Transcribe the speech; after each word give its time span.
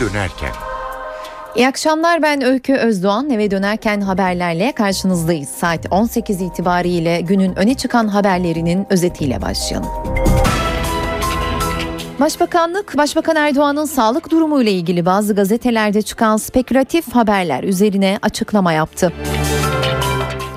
dönerken. 0.00 0.52
İyi 1.56 1.68
akşamlar 1.68 2.22
ben 2.22 2.42
Öykü 2.42 2.74
Özdoğan. 2.74 3.30
Eve 3.30 3.50
dönerken 3.50 4.00
haberlerle 4.00 4.72
karşınızdayız. 4.72 5.48
Saat 5.48 5.86
18 5.90 6.40
itibariyle 6.40 7.20
günün 7.20 7.58
öne 7.58 7.74
çıkan 7.74 8.08
haberlerinin 8.08 8.86
özetiyle 8.90 9.42
başlayalım. 9.42 9.88
Başbakanlık, 12.20 12.96
Başbakan 12.96 13.36
Erdoğan'ın 13.36 13.84
sağlık 13.84 14.30
durumu 14.30 14.62
ile 14.62 14.72
ilgili 14.72 15.06
bazı 15.06 15.34
gazetelerde 15.34 16.02
çıkan 16.02 16.36
spekülatif 16.36 17.14
haberler 17.14 17.62
üzerine 17.64 18.18
açıklama 18.22 18.72
yaptı. 18.72 19.12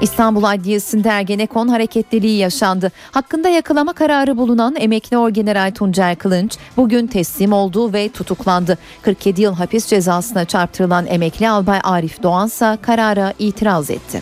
İstanbul 0.01 0.43
Adliyesi'nde 0.43 1.09
Ergenekon 1.09 1.67
hareketliliği 1.67 2.37
yaşandı. 2.37 2.91
Hakkında 3.11 3.49
yakalama 3.49 3.93
kararı 3.93 4.37
bulunan 4.37 4.75
emekli 4.75 5.17
orgeneral 5.17 5.71
Tuncer 5.71 6.15
Kılınç 6.15 6.57
bugün 6.77 7.07
teslim 7.07 7.53
oldu 7.53 7.93
ve 7.93 8.09
tutuklandı. 8.09 8.77
47 9.01 9.41
yıl 9.41 9.53
hapis 9.53 9.87
cezasına 9.87 10.45
çarptırılan 10.45 11.07
emekli 11.07 11.49
albay 11.49 11.79
Arif 11.83 12.23
Doğansa 12.23 12.77
karara 12.81 13.33
itiraz 13.39 13.89
etti. 13.89 14.21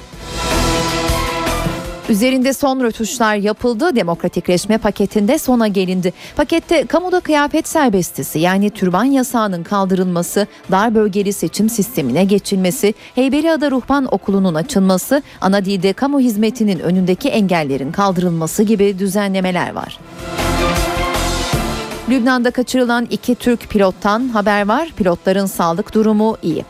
Üzerinde 2.09 2.53
son 2.53 2.81
rötuşlar 2.83 3.35
yapıldı. 3.35 3.95
Demokratikleşme 3.95 4.77
paketinde 4.77 5.37
sona 5.37 5.67
gelindi. 5.67 6.13
Pakette 6.35 6.85
kamuda 6.85 7.19
kıyafet 7.19 7.67
serbestisi 7.67 8.39
yani 8.39 8.69
türban 8.69 9.03
yasağının 9.03 9.63
kaldırılması, 9.63 10.47
dar 10.71 10.95
bölgeli 10.95 11.33
seçim 11.33 11.69
sistemine 11.69 12.23
geçilmesi, 12.23 12.93
Heybeliada 13.15 13.71
Ruhban 13.71 14.07
Okulu'nun 14.11 14.55
açılması, 14.55 15.23
ana 15.41 15.65
dilde 15.65 15.93
kamu 15.93 16.19
hizmetinin 16.19 16.79
önündeki 16.79 17.29
engellerin 17.29 17.91
kaldırılması 17.91 18.63
gibi 18.63 18.99
düzenlemeler 18.99 19.73
var. 19.73 19.99
Lübnan'da 22.09 22.51
kaçırılan 22.51 23.07
iki 23.09 23.35
Türk 23.35 23.69
pilottan 23.69 24.29
haber 24.29 24.67
var. 24.67 24.93
Pilotların 24.97 25.45
sağlık 25.45 25.93
durumu 25.93 26.37
iyi. 26.41 26.65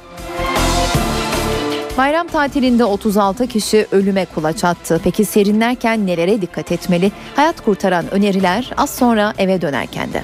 Bayram 1.97 2.27
tatilinde 2.27 2.85
36 2.85 3.47
kişi 3.47 3.87
ölüme 3.91 4.25
kulaç 4.25 4.63
attı. 4.63 5.01
Peki 5.03 5.25
serinlerken 5.25 6.07
nelere 6.07 6.41
dikkat 6.41 6.71
etmeli? 6.71 7.11
Hayat 7.35 7.61
kurtaran 7.61 8.13
öneriler 8.13 8.71
az 8.77 8.95
sonra 8.95 9.33
eve 9.37 9.61
dönerken 9.61 10.13
de. 10.13 10.23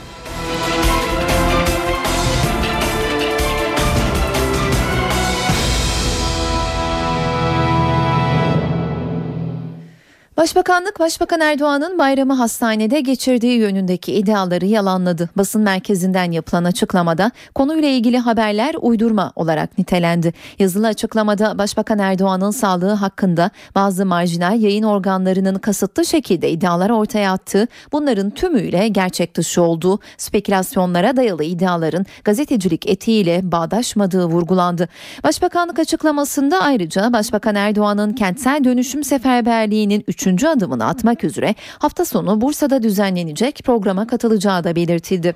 Başbakanlık 10.44 11.00
Başbakan 11.00 11.40
Erdoğan'ın 11.40 12.00
bayramı 12.00 12.34
hastanede 12.34 13.02
geçirdiği 13.02 13.58
yönündeki 13.60 14.14
iddiaları 14.14 14.66
yalanladı. 14.66 15.30
Basın 15.38 15.62
merkezinden 15.62 16.32
yapılan 16.32 16.64
açıklamada 16.64 17.32
konuyla 17.56 17.90
ilgili 17.90 18.18
haberler 18.18 18.76
uydurma 18.82 19.32
olarak 19.36 19.78
nitelendi. 19.78 20.34
Yazılı 20.60 20.88
açıklamada 20.88 21.58
Başbakan 21.58 22.00
Erdoğan'ın 22.00 22.52
sağlığı 22.52 22.92
hakkında 22.92 23.52
bazı 23.76 24.06
marjinal 24.06 24.62
yayın 24.62 24.84
organlarının 24.84 25.56
kasıtlı 25.56 26.06
şekilde 26.06 26.50
iddialar 26.52 26.90
ortaya 26.90 27.32
attığı, 27.32 27.68
bunların 27.92 28.30
tümüyle 28.30 28.88
gerçek 28.88 29.36
dışı 29.36 29.62
olduğu, 29.62 30.00
spekülasyonlara 30.18 31.18
dayalı 31.18 31.44
iddiaların 31.44 32.06
gazetecilik 32.24 32.90
etiğiyle 32.90 33.52
bağdaşmadığı 33.52 34.26
vurgulandı. 34.26 34.90
Başbakanlık 35.24 35.80
açıklamasında 35.80 36.62
ayrıca 36.62 37.14
Başbakan 37.14 37.56
Erdoğan'ın 37.56 38.14
kentsel 38.14 38.64
dönüşüm 38.64 39.04
seferberliğinin 39.04 40.04
3 40.08 40.33
üçüncü 40.34 40.48
adımını 40.48 40.86
atmak 40.86 41.24
üzere 41.24 41.56
hafta 41.80 42.06
sonu 42.06 42.42
Bursa'da 42.42 42.84
düzenlenecek 42.84 43.62
programa 43.64 44.08
katılacağı 44.08 44.64
da 44.64 44.76
belirtildi. 44.76 45.36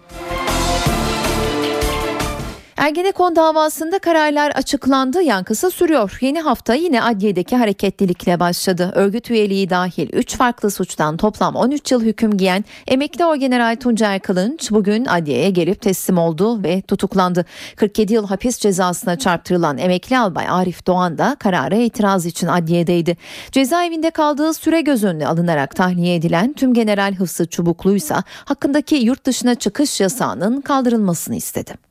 Ergenekon 2.78 3.36
davasında 3.36 4.00
kararlar 4.00 4.52
açıklandı, 4.52 5.22
yankısı 5.22 5.72
sürüyor. 5.72 6.18
Yeni 6.22 6.42
hafta 6.42 6.74
yine 6.74 7.04
adliyedeki 7.04 7.56
hareketlilikle 7.56 8.40
başladı. 8.40 8.92
Örgüt 8.96 9.32
üyeliği 9.32 9.70
dahil 9.70 10.10
3 10.14 10.36
farklı 10.36 10.72
suçtan 10.72 11.18
toplam 11.18 11.56
13 11.56 11.92
yıl 11.92 12.02
hüküm 12.02 12.38
giyen 12.38 12.66
emekli 12.88 13.26
orgeneral 13.26 13.76
Tuncer 13.76 14.20
Kılınç 14.20 14.72
bugün 14.72 15.06
adliyeye 15.06 15.50
gelip 15.50 15.82
teslim 15.82 16.18
oldu 16.18 16.64
ve 16.64 16.82
tutuklandı. 16.82 17.46
47 17.76 18.14
yıl 18.14 18.28
hapis 18.28 18.58
cezasına 18.58 19.18
çarptırılan 19.18 19.78
emekli 19.78 20.18
albay 20.18 20.50
Arif 20.50 20.88
Doğan 20.88 21.18
da 21.18 21.36
karara 21.40 21.76
itiraz 21.76 22.26
için 22.26 22.48
adliyedeydi. 22.48 23.18
Cezaevinde 23.52 24.10
kaldığı 24.10 24.54
süre 24.54 24.82
göz 24.82 25.04
önüne 25.04 25.28
alınarak 25.28 25.76
tahliye 25.76 26.16
edilen 26.16 26.54
tüm 26.54 26.74
general 26.74 27.16
Hıfzı 27.16 27.46
Çubukluysa 27.46 28.24
hakkındaki 28.46 28.96
yurt 28.96 29.26
dışına 29.26 29.56
çıkış 29.56 30.02
yasağının 30.02 30.62
kaldırılmasını 30.62 31.36
istedi. 31.36 31.87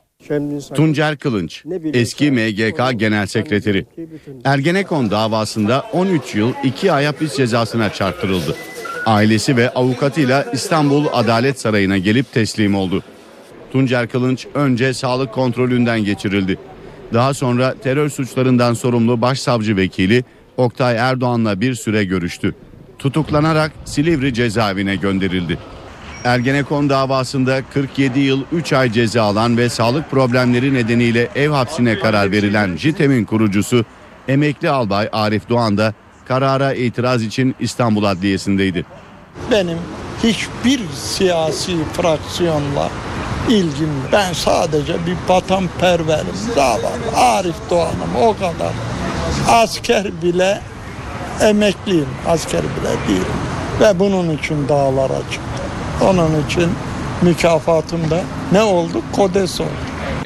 Tuncer 0.75 1.17
Kılınç, 1.17 1.65
eski 1.93 2.31
MGK 2.33 2.99
Genel 2.99 3.27
Sekreteri. 3.27 3.87
Ergenekon 4.45 5.11
davasında 5.11 5.85
13 5.93 6.35
yıl 6.35 6.53
2 6.65 6.93
ay 6.93 7.05
hapis 7.05 7.37
cezasına 7.37 7.93
çarptırıldı. 7.93 8.57
Ailesi 9.07 9.57
ve 9.57 9.71
avukatıyla 9.71 10.47
İstanbul 10.53 11.07
Adalet 11.13 11.61
Sarayı'na 11.61 11.99
gelip 11.99 12.33
teslim 12.33 12.75
oldu. 12.75 13.03
Tuncer 13.73 14.09
Kılınç 14.09 14.47
önce 14.55 14.95
sağlık 14.95 15.33
kontrolünden 15.33 16.05
geçirildi. 16.05 16.59
Daha 17.13 17.35
sonra 17.35 17.75
terör 17.83 18.09
suçlarından 18.09 18.75
sorumlu 18.75 19.21
başsavcı 19.21 19.77
vekili 19.77 20.25
Oktay 20.57 20.97
Erdoğan'la 20.97 21.61
bir 21.61 21.75
süre 21.75 22.05
görüştü. 22.05 22.55
Tutuklanarak 22.99 23.73
Silivri 23.85 24.35
cezaevine 24.35 24.97
gönderildi. 24.97 25.59
Ergenekon 26.27 26.91
davasında 26.91 27.63
47 27.75 28.21
yıl 28.21 28.43
3 28.53 28.73
ay 28.73 28.93
ceza 28.93 29.23
alan 29.23 29.57
ve 29.57 29.69
sağlık 29.69 30.11
problemleri 30.11 30.75
nedeniyle 30.75 31.29
ev 31.35 31.51
hapsine 31.51 31.99
karar 31.99 32.33
verilen 32.33 32.77
JITEM'in 32.77 33.25
kurucusu 33.25 33.85
emekli 34.29 34.71
albay 34.71 35.09
Arif 35.13 35.49
Doğan 35.49 35.79
da 35.79 35.95
karara 36.29 36.75
itiraz 36.75 37.23
için 37.23 37.55
İstanbul 37.61 38.05
Adliyesi'ndeydi. 38.05 38.87
Benim 39.51 39.79
hiçbir 40.23 40.81
siyasi 40.95 41.77
fraksiyonla 41.93 42.91
ilgim 43.49 43.91
Ben 44.13 44.33
sadece 44.33 44.93
bir 44.93 45.17
vatanperverim 45.29 46.27
davalı. 46.57 47.17
Arif 47.17 47.57
Doğan'ım 47.71 48.17
o 48.23 48.33
kadar. 48.33 48.73
Asker 49.49 50.23
bile 50.23 50.61
emekliyim. 51.41 52.09
Asker 52.29 52.63
bile 52.63 53.09
değilim. 53.09 53.37
Ve 53.81 53.99
bunun 53.99 54.37
için 54.37 54.69
dağlara 54.69 55.19
çıktım. 55.31 55.56
Onun 56.03 56.47
için 56.47 56.71
mükafatımda 57.23 58.25
ne 58.53 58.63
oldu? 58.63 59.03
Kodes 59.13 59.61
oldu. 59.61 59.69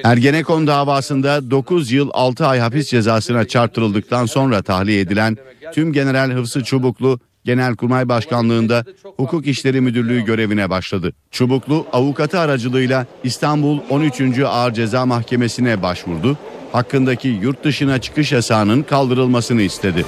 Ergenekon 0.05 0.67
davasında 0.67 1.51
9 1.51 1.93
yıl 1.93 2.11
6 2.13 2.47
ay 2.47 2.59
hapis 2.59 2.89
cezasına 2.89 3.49
çarptırıldıktan 3.49 4.27
sonra 4.27 4.63
tahliye 4.63 5.01
edilen 5.01 5.37
tüm 5.75 5.93
General 5.93 6.31
Hıfzı 6.31 6.65
Çubuklu 6.65 7.19
Genelkurmay 7.45 8.09
Başkanlığında 8.09 8.85
Hukuk 9.17 9.47
İşleri 9.47 9.81
Müdürlüğü 9.81 10.25
görevine 10.25 10.71
başladı. 10.71 11.13
Çubuklu 11.31 11.87
avukatı 11.93 12.39
aracılığıyla 12.41 13.07
İstanbul 13.25 13.79
13. 13.91 14.39
Ağır 14.47 14.73
Ceza 14.73 15.07
Mahkemesi'ne 15.07 15.83
başvurdu. 15.83 16.39
Hakkındaki 16.73 17.29
yurt 17.29 17.65
dışına 17.65 18.01
çıkış 18.01 18.33
yasağının 18.33 18.83
kaldırılmasını 18.83 19.63
istedi. 19.63 20.05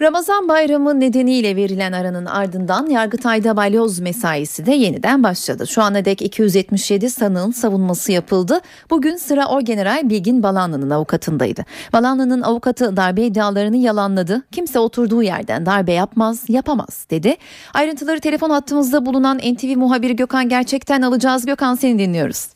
Ramazan 0.00 0.48
bayramı 0.48 1.00
nedeniyle 1.00 1.56
verilen 1.56 1.92
aranın 1.92 2.26
ardından 2.26 2.86
Yargıtay'da 2.86 3.56
balyoz 3.56 4.00
mesaisi 4.00 4.66
de 4.66 4.74
yeniden 4.74 5.22
başladı. 5.22 5.66
Şu 5.66 5.82
ana 5.82 6.04
dek 6.04 6.22
277 6.22 7.10
sanığın 7.10 7.50
savunması 7.50 8.12
yapıldı. 8.12 8.60
Bugün 8.90 9.16
sıra 9.16 9.46
Orgeneral 9.46 10.10
Bilgin 10.10 10.42
Balanlı'nın 10.42 10.90
avukatındaydı. 10.90 11.64
Balanlı'nın 11.92 12.42
avukatı 12.42 12.96
darbe 12.96 13.22
iddialarını 13.22 13.76
yalanladı. 13.76 14.42
Kimse 14.52 14.78
oturduğu 14.78 15.22
yerden 15.22 15.66
darbe 15.66 15.92
yapmaz, 15.92 16.44
yapamaz 16.48 17.06
dedi. 17.10 17.36
Ayrıntıları 17.74 18.20
telefon 18.20 18.50
hattımızda 18.50 19.06
bulunan 19.06 19.38
NTV 19.38 19.76
muhabiri 19.76 20.16
Gökhan 20.16 20.48
Gerçek'ten 20.48 21.02
alacağız. 21.02 21.46
Gökhan 21.46 21.74
seni 21.74 21.98
dinliyoruz. 21.98 22.55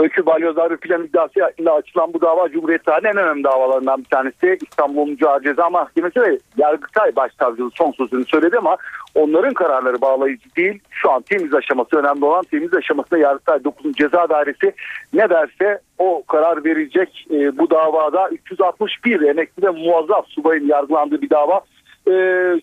Öykü 0.00 0.26
Balyoz 0.26 0.56
Darbe 0.56 0.76
Plan 0.76 1.04
iddiasıyla 1.04 1.74
açılan 1.74 2.12
bu 2.12 2.20
dava 2.20 2.48
Cumhuriyet 2.48 2.84
tarihinin 2.84 3.10
en 3.10 3.24
önemli 3.24 3.44
davalarından 3.44 4.00
bir 4.00 4.04
tanesi. 4.04 4.58
İstanbul 4.62 5.08
Mücadele 5.08 5.50
Ceza 5.50 5.70
Mahkemesi 5.70 6.20
ve 6.20 6.38
Yargıtay 6.56 7.16
Başsavcılığı 7.16 7.70
son 7.74 7.92
sözünü 7.92 8.24
söyledi 8.24 8.58
ama 8.58 8.76
onların 9.14 9.54
kararları 9.54 10.00
bağlayıcı 10.00 10.56
değil. 10.56 10.80
Şu 10.90 11.10
an 11.10 11.22
temiz 11.22 11.54
aşaması 11.54 11.96
önemli 11.96 12.24
olan 12.24 12.44
temiz 12.50 12.74
aşamasında 12.74 13.18
Yargıtay 13.18 13.64
9. 13.64 13.92
Ceza 13.92 14.28
Dairesi 14.28 14.72
ne 15.12 15.30
derse 15.30 15.80
o 15.98 16.22
karar 16.28 16.64
verecek. 16.64 17.26
E, 17.30 17.58
bu 17.58 17.70
davada 17.70 18.28
361 18.28 19.20
emekli 19.20 19.62
ve 19.62 19.70
muazzaf 19.70 20.26
subayın 20.26 20.66
yargılandığı 20.66 21.22
bir 21.22 21.30
dava 21.30 21.60
e, 22.08 22.14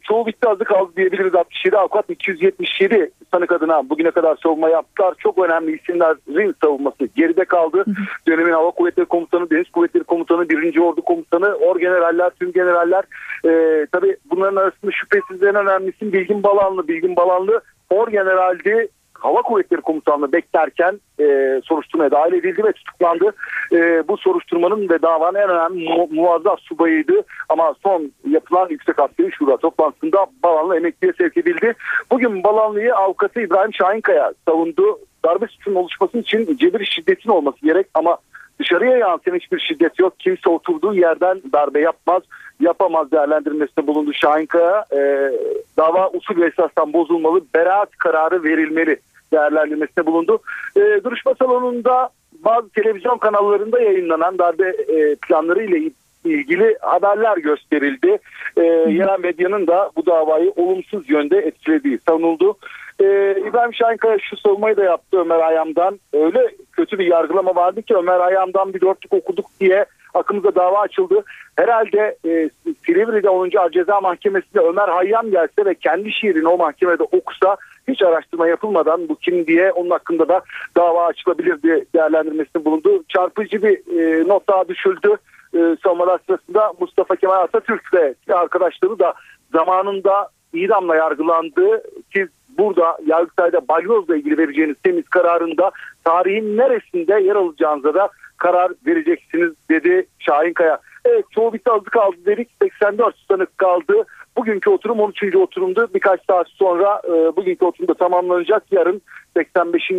çoğu 0.04 0.26
bitti 0.26 0.50
azı 0.50 0.64
kaldı 0.64 0.92
diyebiliriz 0.98 1.36
67 1.36 1.78
avukat 1.78 2.10
277 2.10 3.12
sanık 3.32 3.52
adına 3.52 3.90
bugüne 3.90 4.12
kadar 4.12 4.38
savunma 4.44 4.70
yaptılar. 4.70 5.16
Çok 5.18 5.38
önemli 5.38 5.76
isimlerin 5.76 6.56
savunması 6.64 7.06
geride 7.16 7.46
kaldı. 7.46 7.86
Dönemin 8.28 8.52
Hava 8.52 8.72
Kuvvetleri 8.72 9.06
Komutanı, 9.06 9.50
Deniz 9.50 9.70
Kuvvetleri 9.70 10.04
Komutanı, 10.04 10.50
1. 10.50 10.78
Ordu 10.78 11.02
Komutanı, 11.02 11.56
orgeneraller, 11.56 12.30
tüm 12.30 12.52
generaller. 12.52 13.04
E, 13.46 13.86
tabii 13.92 14.18
bunların 14.32 14.56
arasında 14.56 14.92
şüphesiz 14.92 15.44
en 15.44 15.56
önemlisi 15.56 16.14
Bilgin 16.14 16.44
Balanlı. 16.44 16.88
Bilgin 16.88 17.16
Balanlı 17.16 17.62
orgeneraldi 17.90 18.88
Hava 19.20 19.42
Kuvvetleri 19.42 19.82
Komutanlığı 19.82 20.34
beklerken 20.34 21.00
e, 21.20 21.26
soruşturmaya 21.64 22.12
dahil 22.12 22.34
edildi 22.34 22.64
ve 22.64 22.72
tutuklandı. 22.72 23.34
E, 23.72 24.08
bu 24.08 24.18
soruşturmanın 24.18 24.90
ve 24.90 25.02
davanın 25.02 25.40
en 25.40 25.50
önemli 25.50 25.90
mu- 25.90 26.08
muazzaf 26.12 26.60
subayıydı 26.60 27.14
ama 27.50 27.76
son 27.84 28.12
yapılan 28.30 28.70
Yüksek 28.70 29.00
Askeri 29.00 29.32
Şura 29.32 29.58
toplantısında 29.58 30.26
Balanlı 30.44 30.78
emekliye 30.78 31.14
sevk 31.18 31.38
edildi. 31.38 31.74
Bugün 32.12 32.44
Balanlı'yı 32.44 32.96
avukatı 32.96 33.42
İbrahim 33.42 33.74
Şahinkaya 33.74 34.34
savundu. 34.48 35.00
Darbe 35.26 35.48
suçunun 35.48 35.76
oluşması 35.76 36.18
için 36.18 36.58
cebir 36.58 36.86
şiddetin 36.86 37.30
olması 37.30 37.58
gerek 37.64 37.88
ama 37.94 38.18
dışarıya 38.60 38.98
yansıyan 38.98 39.36
hiçbir 39.36 39.60
şiddet 39.60 40.00
yok. 40.00 40.20
Kimse 40.20 40.50
oturduğu 40.50 40.94
yerden 40.94 41.42
darbe 41.54 41.80
yapmaz, 41.80 42.24
yapamaz 42.60 43.12
değerlendirmesinde 43.12 43.88
bulundu 43.88 44.14
Şahinkaya. 44.14 44.86
E, 44.92 45.32
dava 45.78 46.10
usul 46.10 46.42
ve 46.42 46.46
esasdan 46.48 46.94
bozulmalı, 46.94 47.42
beraat 47.56 47.90
kararı 47.98 48.44
verilmeli 48.44 48.98
değerlendirmesinde 49.32 50.06
bulundu. 50.06 50.40
E, 50.76 50.80
duruşma 51.04 51.34
salonunda 51.36 52.10
bazı 52.46 52.70
televizyon 52.70 53.18
kanallarında 53.18 53.80
yayınlanan 53.80 54.38
darbe 54.38 54.70
e, 54.70 55.16
planları 55.16 55.64
ile 55.64 55.92
ilgili 56.26 56.78
haberler 56.82 57.38
gösterildi. 57.38 58.18
E, 58.58 58.64
yerel 58.64 59.20
medyanın 59.20 59.68
da 59.68 59.92
bu 59.96 60.06
davayı 60.06 60.52
olumsuz 60.56 61.10
yönde 61.10 61.38
etkilediği 61.38 62.00
savunuldu. 62.08 62.58
E, 63.00 63.06
İbrahim 63.48 63.74
Şahinkaya 63.74 64.18
şu 64.20 64.38
savunmayı 64.38 64.78
da 64.78 64.84
yaptı 64.84 65.20
Ömer 65.20 65.40
Ayam'dan. 65.40 66.00
Öyle 66.14 66.52
kötü 66.78 67.00
bir 67.00 67.06
yargılama 67.06 67.56
vardı 67.56 67.82
ki 67.82 67.96
Ömer 67.96 68.20
Ayam'dan 68.20 68.74
bir 68.74 68.82
dörtlük 68.82 69.14
okuduk 69.14 69.46
diye 69.60 69.86
hakkımızda 70.14 70.56
dava 70.56 70.80
açıldı. 70.80 71.24
Herhalde 71.56 72.18
e, 72.26 72.50
Silivri'de 72.86 73.30
10. 73.30 73.50
Ceza 73.72 74.02
Mahkemesi'nde 74.02 74.60
Ömer 74.60 74.90
Hayyam 74.90 75.32
gelse 75.32 75.66
ve 75.66 75.76
kendi 75.76 76.12
şiirini 76.12 76.48
o 76.48 76.58
mahkemede 76.58 77.04
okusa 77.04 77.58
hiç 77.88 78.02
araştırma 78.02 78.48
yapılmadan 78.48 79.10
bu 79.10 79.16
kim 79.16 79.48
diye 79.48 79.72
onun 79.72 79.90
hakkında 79.90 80.28
da 80.28 80.42
dava 80.78 81.06
açılabilir 81.06 81.62
diye 81.62 81.86
değerlendirmesinde 81.96 82.66
bulundu. 82.66 83.04
Çarpıcı 83.10 83.64
bir 83.64 84.00
e, 84.00 84.28
not 84.28 84.50
daha 84.50 84.68
düşüldü. 84.68 85.16
E, 85.54 85.60
savunmalar 85.84 86.20
sırasında 86.28 86.74
Mustafa 86.80 87.16
Kemal 87.16 87.42
Atatürk 87.42 87.94
ve 87.94 88.14
arkadaşları 88.34 89.00
da 89.00 89.14
zamanında 89.54 90.30
idamla 90.54 90.96
yargılandı. 90.96 91.84
Siz 92.14 92.28
burada 92.58 92.98
Yargıtay'da 93.06 93.68
balyozla 93.68 94.16
ilgili 94.16 94.38
vereceğiniz 94.38 94.76
temiz 94.84 95.10
kararında 95.10 95.72
tarihin 96.04 96.58
neresinde 96.58 97.14
yer 97.14 97.36
alacağınıza 97.36 97.94
da 97.94 98.10
karar 98.38 98.72
vereceksiniz 98.86 99.54
dedi 99.70 100.08
Şahinkaya. 100.20 100.80
Evet 101.06 101.26
çoğu 101.32 101.54
bitti 101.54 101.72
azı 101.72 101.86
kaldı 101.86 102.16
dedik 102.26 102.50
84 102.62 103.16
sanık 103.28 103.58
kaldı. 103.58 103.94
Bugünkü 104.38 104.70
oturum 104.70 105.00
13. 105.00 105.36
oturumdu. 105.36 105.88
Birkaç 105.94 106.26
saat 106.26 106.48
sonra 106.50 107.02
e, 107.06 107.36
bugünkü 107.36 107.66
oturumda 107.66 107.94
tamamlanacak. 107.94 108.64
Yarın 108.72 109.02
85. 109.38 109.92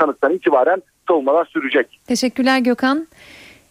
sanıktan 0.00 0.32
itibaren 0.32 0.82
savunmalar 1.08 1.44
sürecek. 1.44 2.00
Teşekkürler 2.06 2.58
Gökhan. 2.58 3.06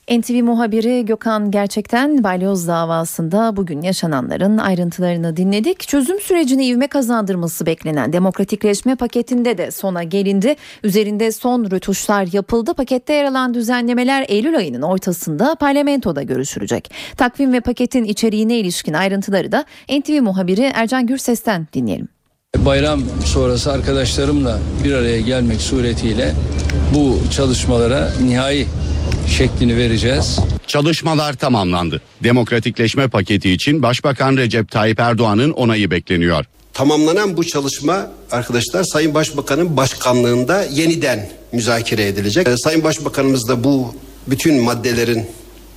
NTV 0.10 0.44
muhabiri 0.44 1.06
Gökhan 1.06 1.52
gerçekten 1.52 2.24
balyoz 2.24 2.68
davasında 2.68 3.58
bugün 3.58 3.82
yaşananların 3.82 4.58
ayrıntılarını 4.58 5.38
dinledik. 5.38 5.80
Çözüm 5.80 6.20
sürecini 6.20 6.66
ivme 6.66 6.88
kazandırması 6.88 7.66
beklenen 7.66 8.14
demokratikleşme 8.14 8.96
paketinde 8.96 9.58
de 9.58 9.72
sona 9.72 10.04
gelindi. 10.04 10.56
Üzerinde 10.84 11.32
son 11.32 11.72
rötuşlar 11.72 12.28
yapıldı. 12.34 12.74
Pakette 12.74 13.14
yer 13.14 13.26
alan 13.26 13.54
düzenlemeler 13.54 14.26
Eylül 14.28 14.58
ayının 14.58 14.82
ortasında 14.82 15.56
parlamentoda 15.56 16.24
görüşülecek. 16.24 16.92
Takvim 17.18 17.54
ve 17.54 17.60
paketin 17.60 18.04
içeriğine 18.04 18.58
ilişkin 18.58 18.94
ayrıntıları 18.94 19.52
da 19.52 19.66
NTV 19.90 20.22
muhabiri 20.22 20.72
Ercan 20.74 21.08
Gürses'ten 21.08 21.68
dinleyelim. 21.74 22.08
Bayram 22.58 23.02
sonrası 23.26 23.72
arkadaşlarımla 23.72 24.60
bir 24.84 24.94
araya 24.94 25.22
gelmek 25.22 25.62
suretiyle 25.62 26.34
bu 26.96 27.18
çalışmalara 27.32 28.12
nihai 28.24 28.68
şeklini 29.32 29.78
vereceğiz. 29.78 30.40
Çalışmalar 30.68 31.34
tamamlandı. 31.34 32.02
Demokratikleşme 32.24 33.08
paketi 33.08 33.52
için 33.52 33.84
Başbakan 33.84 34.38
Recep 34.38 34.72
Tayyip 34.72 35.00
Erdoğan'ın 35.00 35.52
onayı 35.52 35.92
bekleniyor. 35.92 36.46
Tamamlanan 36.74 37.38
bu 37.38 37.44
çalışma 37.44 38.12
arkadaşlar 38.32 38.84
Sayın 38.84 39.14
Başbakan'ın 39.14 39.78
başkanlığında 39.78 40.64
yeniden 40.64 41.30
müzakere 41.52 42.08
edilecek. 42.08 42.48
Ee, 42.48 42.58
Sayın 42.58 42.84
Başbakanımız 42.84 43.48
da 43.48 43.64
bu 43.64 43.96
bütün 44.28 44.62
maddelerin 44.62 45.26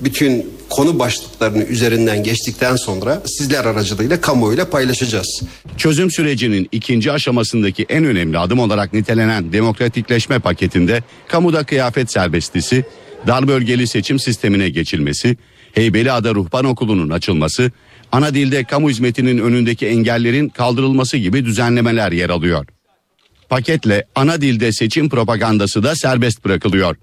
bütün 0.00 0.50
konu 0.70 0.98
başlıklarını 0.98 1.64
üzerinden 1.64 2.22
geçtikten 2.22 2.76
sonra 2.76 3.22
sizler 3.26 3.64
aracılığıyla 3.64 4.20
kamuoyuyla 4.20 4.70
paylaşacağız. 4.70 5.42
Çözüm 5.76 6.10
sürecinin 6.10 6.68
ikinci 6.72 7.12
aşamasındaki 7.12 7.86
en 7.88 8.04
önemli 8.04 8.38
adım 8.38 8.58
olarak 8.58 8.92
nitelenen 8.92 9.52
demokratikleşme 9.52 10.38
paketinde 10.38 11.02
kamuda 11.28 11.64
kıyafet 11.64 12.12
serbestisi, 12.12 12.84
dar 13.26 13.48
bölgeli 13.48 13.86
seçim 13.86 14.18
sistemine 14.18 14.68
geçilmesi, 14.68 15.36
Heybeliada 15.72 16.34
Ruhban 16.34 16.64
Okulu'nun 16.64 17.10
açılması, 17.10 17.72
ana 18.12 18.34
dilde 18.34 18.64
kamu 18.64 18.90
hizmetinin 18.90 19.38
önündeki 19.38 19.86
engellerin 19.86 20.48
kaldırılması 20.48 21.16
gibi 21.16 21.44
düzenlemeler 21.44 22.12
yer 22.12 22.30
alıyor. 22.30 22.66
Paketle 23.48 24.04
ana 24.14 24.40
dilde 24.40 24.72
seçim 24.72 25.08
propagandası 25.08 25.82
da 25.82 25.94
serbest 25.94 26.44
bırakılıyor. 26.44 26.96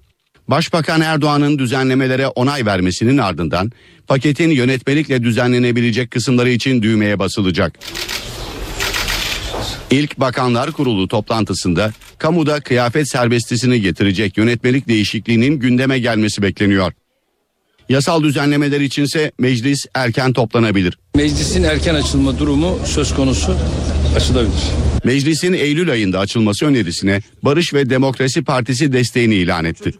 Başbakan 0.48 1.00
Erdoğan'ın 1.00 1.58
düzenlemelere 1.58 2.26
onay 2.26 2.66
vermesinin 2.66 3.18
ardından 3.18 3.72
paketin 4.06 4.50
yönetmelikle 4.50 5.22
düzenlenebilecek 5.22 6.10
kısımları 6.10 6.50
için 6.50 6.82
düğmeye 6.82 7.18
basılacak. 7.18 7.78
İlk 9.92 10.20
Bakanlar 10.20 10.72
Kurulu 10.72 11.08
toplantısında 11.08 11.92
kamuda 12.18 12.60
kıyafet 12.60 13.08
serbestisini 13.08 13.80
getirecek 13.80 14.36
yönetmelik 14.36 14.88
değişikliğinin 14.88 15.58
gündeme 15.58 15.98
gelmesi 15.98 16.42
bekleniyor. 16.42 16.92
Yasal 17.88 18.22
düzenlemeler 18.22 18.80
içinse 18.80 19.32
meclis 19.38 19.86
erken 19.94 20.32
toplanabilir. 20.32 20.98
Meclisin 21.14 21.62
erken 21.62 21.94
açılma 21.94 22.38
durumu 22.38 22.78
söz 22.86 23.14
konusu 23.14 23.56
açılabilir. 24.16 24.62
Meclisin 25.04 25.52
Eylül 25.52 25.90
ayında 25.90 26.18
açılması 26.18 26.66
önerisine 26.66 27.20
Barış 27.42 27.74
ve 27.74 27.90
Demokrasi 27.90 28.44
Partisi 28.44 28.92
desteğini 28.92 29.34
ilan 29.34 29.64
etti. 29.64 29.94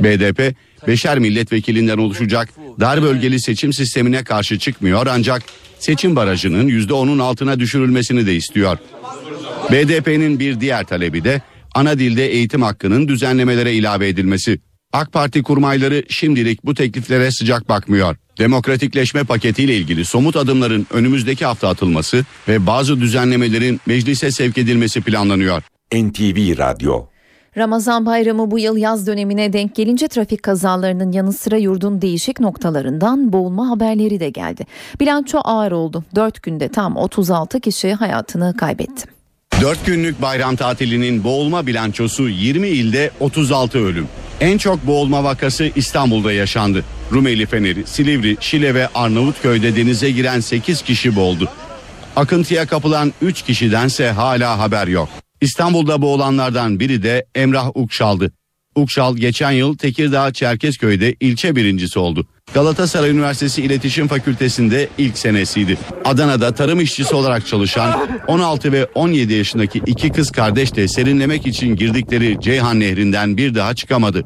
BDP, 0.00 0.54
beşer 0.86 1.18
milletvekilinden 1.18 1.98
oluşacak 1.98 2.48
dar 2.80 3.02
bölgeli 3.02 3.40
seçim 3.40 3.72
sistemine 3.72 4.24
karşı 4.24 4.58
çıkmıyor 4.58 5.06
ancak 5.06 5.42
seçim 5.78 6.16
barajının 6.16 6.68
%10'un 6.68 7.18
altına 7.18 7.60
düşürülmesini 7.60 8.26
de 8.26 8.36
istiyor. 8.36 8.78
BDP'nin 9.72 10.40
bir 10.40 10.60
diğer 10.60 10.84
talebi 10.84 11.24
de 11.24 11.42
ana 11.74 11.98
dilde 11.98 12.26
eğitim 12.26 12.62
hakkının 12.62 13.08
düzenlemelere 13.08 13.74
ilave 13.74 14.08
edilmesi. 14.08 14.60
AK 14.92 15.12
Parti 15.12 15.42
kurmayları 15.42 16.04
şimdilik 16.08 16.64
bu 16.64 16.74
tekliflere 16.74 17.30
sıcak 17.30 17.68
bakmıyor. 17.68 18.16
Demokratikleşme 18.38 19.24
paketiyle 19.24 19.76
ilgili 19.76 20.04
somut 20.04 20.36
adımların 20.36 20.86
önümüzdeki 20.90 21.44
hafta 21.44 21.68
atılması 21.68 22.24
ve 22.48 22.66
bazı 22.66 23.00
düzenlemelerin 23.00 23.80
meclise 23.86 24.30
sevk 24.30 24.58
edilmesi 24.58 25.00
planlanıyor. 25.00 25.62
NTV 25.94 26.58
Radyo 26.58 27.06
Ramazan 27.56 28.06
bayramı 28.06 28.50
bu 28.50 28.58
yıl 28.58 28.76
yaz 28.76 29.06
dönemine 29.06 29.52
denk 29.52 29.74
gelince 29.74 30.08
trafik 30.08 30.42
kazalarının 30.42 31.12
yanı 31.12 31.32
sıra 31.32 31.56
yurdun 31.56 32.02
değişik 32.02 32.40
noktalarından 32.40 33.32
boğulma 33.32 33.70
haberleri 33.70 34.20
de 34.20 34.30
geldi. 34.30 34.66
Bilanço 35.00 35.38
ağır 35.44 35.72
oldu. 35.72 36.04
4 36.14 36.42
günde 36.42 36.68
tam 36.68 36.96
36 36.96 37.60
kişi 37.60 37.94
hayatını 37.94 38.56
kaybetti. 38.56 39.08
4 39.60 39.86
günlük 39.86 40.22
bayram 40.22 40.56
tatilinin 40.56 41.24
boğulma 41.24 41.66
bilançosu 41.66 42.28
20 42.28 42.68
ilde 42.68 43.10
36 43.20 43.78
ölüm. 43.78 44.08
En 44.40 44.58
çok 44.58 44.86
boğulma 44.86 45.24
vakası 45.24 45.70
İstanbul'da 45.76 46.32
yaşandı. 46.32 46.84
Rumeli 47.12 47.46
Feneri, 47.46 47.86
Silivri, 47.86 48.36
Şile 48.40 48.74
ve 48.74 48.88
Arnavutköy'de 48.94 49.76
denize 49.76 50.10
giren 50.10 50.40
8 50.40 50.82
kişi 50.82 51.16
boğuldu. 51.16 51.48
Akıntıya 52.16 52.66
kapılan 52.66 53.12
3 53.22 53.42
kişidense 53.42 54.10
hala 54.10 54.58
haber 54.58 54.86
yok. 54.86 55.08
İstanbul'da 55.40 56.02
boğulanlardan 56.02 56.80
biri 56.80 57.02
de 57.02 57.26
Emrah 57.34 57.70
Ukşal'dı. 57.76 58.32
Ukşal 58.74 59.16
geçen 59.16 59.50
yıl 59.50 59.76
Tekirdağ 59.76 60.32
Çerkezköy'de 60.32 61.14
ilçe 61.20 61.56
birincisi 61.56 61.98
oldu. 61.98 62.26
Galatasaray 62.54 63.10
Üniversitesi 63.10 63.62
İletişim 63.62 64.08
Fakültesi'nde 64.08 64.88
ilk 64.98 65.18
senesiydi. 65.18 65.78
Adana'da 66.04 66.54
tarım 66.54 66.80
işçisi 66.80 67.14
olarak 67.14 67.46
çalışan 67.46 68.08
16 68.26 68.72
ve 68.72 68.84
17 68.84 69.32
yaşındaki 69.32 69.82
iki 69.86 70.12
kız 70.12 70.30
kardeş 70.30 70.76
de 70.76 70.88
serinlemek 70.88 71.46
için 71.46 71.76
girdikleri 71.76 72.36
Ceyhan 72.40 72.80
Nehri'nden 72.80 73.36
bir 73.36 73.54
daha 73.54 73.74
çıkamadı. 73.74 74.24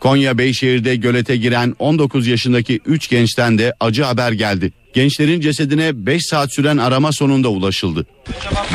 Konya 0.00 0.38
Beyşehir'de 0.38 0.96
gölete 0.96 1.36
giren 1.36 1.74
19 1.78 2.26
yaşındaki 2.26 2.80
3 2.86 3.08
gençten 3.08 3.58
de 3.58 3.72
acı 3.80 4.02
haber 4.02 4.32
geldi. 4.32 4.72
Gençlerin 4.96 5.40
cesedine 5.40 6.06
5 6.06 6.26
saat 6.26 6.52
süren 6.52 6.76
arama 6.76 7.12
sonunda 7.12 7.48
ulaşıldı. 7.48 8.06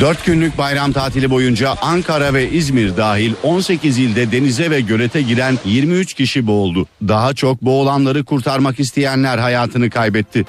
4 0.01 0.25
günlük 0.25 0.57
bayram 0.57 0.91
tatili 0.91 1.29
boyunca 1.29 1.75
Ankara 1.81 2.33
ve 2.33 2.51
İzmir 2.51 2.97
dahil 2.97 3.33
18 3.43 3.97
ilde 3.97 4.31
denize 4.31 4.71
ve 4.71 4.81
gölete 4.81 5.21
giren 5.21 5.57
23 5.65 6.13
kişi 6.13 6.47
boğuldu. 6.47 6.87
Daha 7.07 7.33
çok 7.33 7.61
boğulanları 7.61 8.23
kurtarmak 8.23 8.79
isteyenler 8.79 9.37
hayatını 9.37 9.89
kaybetti. 9.89 10.45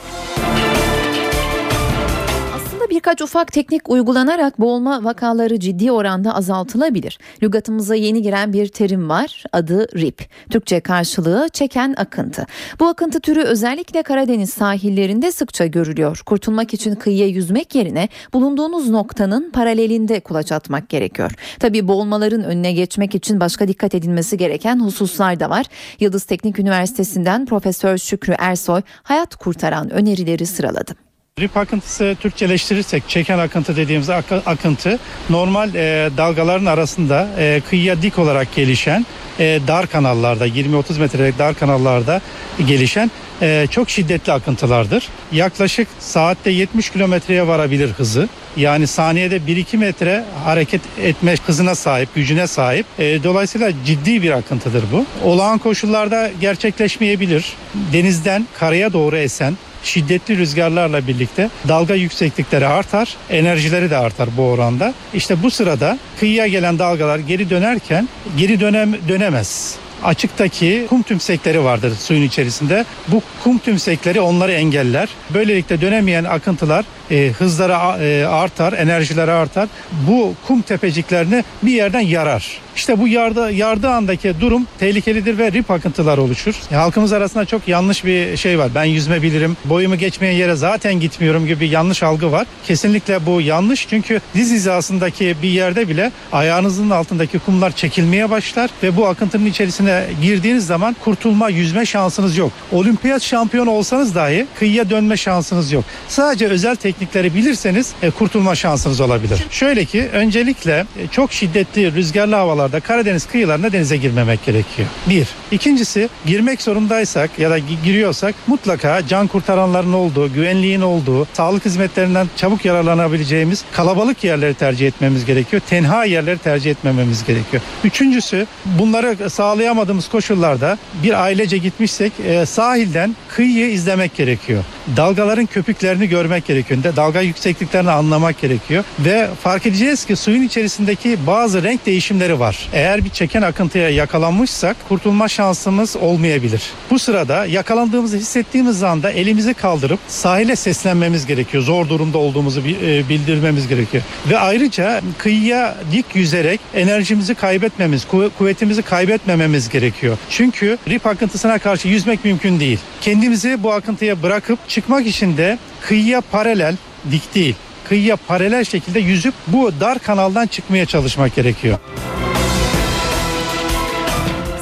Birkaç 2.93 3.23
ufak 3.23 3.53
teknik 3.53 3.91
uygulanarak 3.91 4.61
boğulma 4.61 5.05
vakaları 5.05 5.61
ciddi 5.61 5.93
oranda 5.93 6.35
azaltılabilir. 6.35 7.19
Lügatımıza 7.43 7.95
yeni 7.95 8.23
giren 8.23 8.53
bir 8.53 8.69
terim 8.69 9.09
var. 9.09 9.45
Adı 9.53 9.99
RIP. 9.99 10.29
Türkçe 10.51 10.81
karşılığı 10.81 11.49
çeken 11.53 11.95
akıntı. 11.97 12.47
Bu 12.81 12.87
akıntı 12.87 13.21
türü 13.21 13.43
özellikle 13.43 14.03
Karadeniz 14.03 14.51
sahillerinde 14.51 15.33
sıkça 15.33 15.67
görülüyor. 15.67 16.23
Kurtulmak 16.27 16.75
için 16.75 16.95
kıyıya 16.95 17.27
yüzmek 17.27 17.75
yerine 17.75 18.09
bulunduğunuz 18.33 18.91
noktanın 18.91 19.51
paralelinde 19.51 20.21
kulaç 20.21 20.53
atmak 20.53 20.89
gerekiyor. 20.89 21.33
Tabii 21.61 21.89
boğulmaların 21.89 22.45
önüne 22.45 22.73
geçmek 22.73 23.15
için 23.15 23.41
başka 23.41 23.69
dikkat 23.69 23.95
edilmesi 23.95 24.37
gereken 24.37 24.81
hususlar 24.81 25.41
da 25.41 25.51
var. 25.51 25.67
Yıldız 26.01 26.25
Teknik 26.25 26.59
Üniversitesi'nden 26.59 27.47
Profesör 27.47 27.99
Şükrü 27.99 28.35
Ersoy 28.39 28.83
hayat 29.03 29.37
kurtaran 29.37 29.91
önerileri 29.91 30.47
sıraladı. 30.47 31.02
Rip 31.41 31.57
akıntısı 31.57 32.17
Türkçeleştirirsek 32.21 33.09
çeken 33.09 33.39
akıntı 33.39 33.77
dediğimiz 33.77 34.11
ak- 34.11 34.43
akıntı 34.47 34.99
normal 35.31 35.75
e, 35.75 36.11
dalgaların 36.17 36.67
arasında 36.67 37.29
e, 37.39 37.61
kıyıya 37.71 38.03
dik 38.03 38.19
olarak 38.19 38.55
gelişen 38.55 39.07
e, 39.39 39.61
dar 39.67 39.87
kanallarda 39.87 40.47
20-30 40.49 40.99
metrelik 40.99 41.39
dar 41.39 41.55
kanallarda 41.55 42.21
gelişen 42.67 43.11
e, 43.43 43.67
çok 43.71 43.91
şiddetli 43.91 44.33
akıntılardır. 44.33 45.09
Yaklaşık 45.33 45.89
saatte 46.01 46.51
70 46.51 46.91
kilometreye 46.91 47.47
varabilir 47.47 47.91
hızı. 47.91 48.29
Yani 48.57 48.87
saniyede 48.87 49.37
1-2 49.37 49.77
metre 49.77 50.25
hareket 50.45 50.81
etme 51.03 51.35
hızına 51.47 51.75
sahip, 51.75 52.15
gücüne 52.15 52.47
sahip. 52.47 52.87
E, 52.99 53.25
dolayısıyla 53.25 53.73
ciddi 53.87 54.23
bir 54.23 54.31
akıntıdır 54.31 54.85
bu. 54.93 55.07
Olağan 55.25 55.59
koşullarda 55.59 56.31
gerçekleşmeyebilir. 56.41 57.53
Denizden 57.93 58.47
karaya 58.59 58.93
doğru 58.93 59.17
esen 59.17 59.57
şiddetli 59.85 60.39
rüzgarlarla 60.39 61.07
birlikte 61.07 61.51
dalga 61.69 61.95
yükseklikleri 61.95 62.67
artar, 62.67 63.17
enerjileri 63.31 63.91
de 63.91 63.97
artar 63.97 64.29
bu 64.37 64.43
oranda. 64.43 64.95
İşte 65.15 65.43
bu 65.43 65.51
sırada 65.51 65.99
kıyıya 66.21 66.47
gelen 66.47 66.79
dalgalar 66.79 67.19
geri 67.19 67.51
dönerken 67.51 68.09
geri 68.37 68.61
dönem 68.61 68.95
dönemez. 69.09 69.77
Açıktaki 70.05 70.87
kum 70.89 71.03
tümsekleri 71.03 71.65
vardır 71.65 71.93
suyun 72.01 72.23
içerisinde. 72.23 72.85
Bu 73.09 73.23
kum 73.45 73.59
tümsekleri 73.59 74.21
onları 74.21 74.53
engeller. 74.53 75.09
Böylelikle 75.35 75.81
dönemeyen 75.81 76.25
akıntılar 76.25 76.85
e, 77.13 77.33
hızları 77.39 78.03
e, 78.05 78.27
artar, 78.27 78.73
enerjileri 78.73 79.31
artar. 79.31 79.69
Bu 80.09 80.35
kum 80.47 80.63
tepeciklerini 80.63 81.45
bir 81.63 81.73
yerden 81.73 82.01
yarar. 82.01 82.63
İşte 82.77 82.99
bu 82.99 83.09
yardı, 83.09 83.53
yardığı 83.53 83.91
andaki 83.91 84.35
durum 84.41 84.67
tehlikelidir 84.79 85.39
ve 85.39 85.53
rip 85.53 85.71
akıntılar 85.71 86.19
oluşur. 86.19 86.55
E, 86.73 86.75
halkımız 86.75 87.13
arasında 87.13 87.45
çok 87.45 87.69
yanlış 87.69 88.05
bir 88.05 88.37
şey 88.37 88.59
var. 88.59 88.69
Ben 88.75 88.85
yüzme 88.85 89.23
bilirim, 89.23 89.57
boyumu 89.65 89.97
geçmeyen 89.97 90.33
yere 90.33 90.55
zaten 90.55 91.01
gitmiyorum 91.01 91.47
gibi 91.47 91.69
yanlış 91.69 92.03
algı 92.03 92.33
var. 92.33 92.47
Kesinlikle 92.67 93.27
bu 93.27 93.41
yanlış 93.41 93.89
çünkü 93.89 94.21
diz 94.35 94.51
hizasındaki 94.51 95.37
bir 95.43 95.49
yerde 95.49 95.89
bile 95.89 96.13
ayağınızın 96.33 96.91
altındaki 96.91 97.39
kumlar 97.39 97.71
çekilmeye 97.71 98.31
başlar 98.31 98.71
ve 98.83 98.97
bu 98.97 99.07
akıntının 99.07 99.47
içerisine 99.47 100.05
girdiğiniz 100.23 100.67
zaman 100.67 100.97
kurtulma, 101.05 101.49
yüzme 101.49 101.87
şansınız 101.87 102.37
yok. 102.37 102.53
Olimpiyat 102.73 103.23
şampiyonu 103.23 103.71
olsanız 103.71 104.15
dahi 104.15 104.47
kıyıya 104.59 104.91
dönme 104.91 105.17
şansınız 105.17 105.73
yok. 105.73 105.85
Sadece 106.09 106.47
özel 106.47 106.77
teknikleri 107.03 107.35
bilirseniz 107.35 107.93
e, 108.03 108.11
kurtulma 108.11 108.55
şansınız 108.55 109.01
olabilir. 109.01 109.39
Şöyle 109.51 109.85
ki 109.85 110.09
öncelikle 110.13 110.87
e, 110.99 111.09
çok 111.09 111.33
şiddetli 111.33 111.95
rüzgarlı 111.95 112.35
havalarda 112.35 112.81
Karadeniz 112.81 113.27
kıyılarına 113.27 113.73
denize 113.73 113.97
girmemek 113.97 114.45
gerekiyor. 114.47 114.89
Bir. 115.09 115.27
İkincisi 115.51 116.09
girmek 116.27 116.63
zorundaysak 116.63 117.39
ya 117.39 117.51
da 117.51 117.59
gi- 117.59 117.83
giriyorsak 117.85 118.35
mutlaka 118.47 119.07
can 119.09 119.27
kurtaranların 119.27 119.93
olduğu, 119.93 120.33
güvenliğin 120.33 120.81
olduğu, 120.81 121.27
sağlık 121.33 121.65
hizmetlerinden 121.65 122.29
çabuk 122.37 122.65
yararlanabileceğimiz 122.65 123.65
kalabalık 123.73 124.25
yerleri 124.25 124.55
tercih 124.55 124.87
etmemiz 124.87 125.25
gerekiyor. 125.25 125.63
Tenha 125.69 126.05
yerleri 126.05 126.39
tercih 126.39 126.71
etmememiz 126.71 127.25
gerekiyor. 127.25 127.63
Üçüncüsü 127.85 128.47
bunları 128.65 129.31
sağlayamadığımız 129.31 130.09
koşullarda 130.09 130.79
bir 131.03 131.23
ailece 131.23 131.59
gitmişsek 131.59 132.13
e, 132.27 132.47
sahilden 132.47 133.17
kıyıyı 133.29 133.71
izlemek 133.71 134.17
gerekiyor. 134.17 134.65
Dalgaların 134.97 135.47
köpüklerini 135.47 136.09
görmek 136.09 136.47
gerekiyor. 136.47 136.81
De- 136.93 136.97
Dalga 136.97 137.21
yüksekliklerini 137.21 137.91
anlamak 137.91 138.41
gerekiyor. 138.41 138.85
Ve 138.99 139.29
fark 139.43 139.67
edeceğiz 139.67 140.05
ki 140.05 140.17
suyun 140.17 140.43
içerisindeki 140.43 141.19
bazı 141.27 141.63
renk 141.63 141.87
değişimleri 141.87 142.41
var. 142.41 142.69
Eğer 142.73 143.05
bir 143.05 143.11
çeken 143.11 143.43
akıntıya 143.43 143.89
yakalanmışsak 143.91 144.77
kurtulma 144.89 145.29
şansımız 145.29 145.97
olmayabilir. 145.97 146.63
Bu 146.91 146.99
sırada 146.99 147.47
yakalandığımızı 147.47 148.17
hissettiğimiz 148.17 148.83
anda 148.83 149.11
elimizi 149.11 149.55
kaldırıp 149.55 149.99
sahile 150.09 150.57
seslenmemiz 150.57 151.27
gerekiyor. 151.27 151.63
Zor 151.63 151.89
durumda 151.89 152.19
olduğumuzu 152.19 152.61
e, 152.61 153.09
bildirmemiz 153.09 153.69
gerekiyor. 153.69 154.03
Ve 154.31 154.39
ayrıca 154.39 155.01
kıyıya 155.19 155.75
dik 155.93 156.07
yüzerek 156.15 156.61
enerjimizi 156.75 157.35
kaybetmemiz, 157.35 158.05
kuv- 158.13 158.31
kuvvetimizi 158.39 158.83
kaybetmememiz 158.83 159.69
gerekiyor. 159.69 160.17
Çünkü 160.31 160.79
rip 160.89 161.07
akıntısına 161.07 161.59
karşı 161.59 161.89
yüzmek 161.89 162.25
mümkün 162.25 162.61
değil. 162.61 162.79
Kendimizi 163.01 163.63
bu 163.63 163.73
akıntıya 163.73 164.23
bırakıp 164.23 164.69
çıkmak 164.69 165.07
için 165.07 165.37
de 165.37 165.59
kıyıya 165.83 166.21
paralel, 166.21 166.77
dik 167.11 167.35
değil, 167.35 167.55
kıyıya 167.89 168.17
paralel 168.17 168.65
şekilde 168.65 169.01
yüzüp 169.01 169.35
bu 169.47 169.81
dar 169.81 169.99
kanaldan 169.99 170.47
çıkmaya 170.47 170.87
çalışmak 170.87 171.35
gerekiyor. 171.35 171.79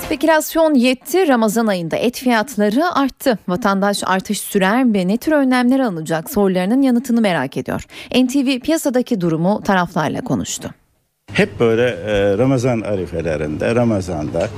Spekülasyon 0.05 0.75
yetti. 0.75 1.29
Ramazan 1.29 1.67
ayında 1.67 1.97
et 1.97 2.19
fiyatları 2.19 2.95
arttı. 2.95 3.39
Vatandaş 3.49 4.03
artış 4.07 4.41
sürer 4.41 4.85
mi? 4.85 5.09
Ne 5.09 5.17
tür 5.17 5.33
önlemler 5.33 5.81
alınacak 5.81 6.31
sorularının 6.31 6.83
yanıtını 6.83 7.21
merak 7.21 7.57
ediyor. 7.57 7.85
NTV 8.15 8.61
piyasadaki 8.61 9.21
durumu 9.21 9.63
taraflarla 9.63 10.21
konuştu. 10.21 10.75
Hep 11.33 11.61
böyle 11.61 11.83
e, 11.83 12.39
Ramazan 12.39 12.81
arifelerinde, 12.81 13.75
Ramazan'da, 13.75 14.49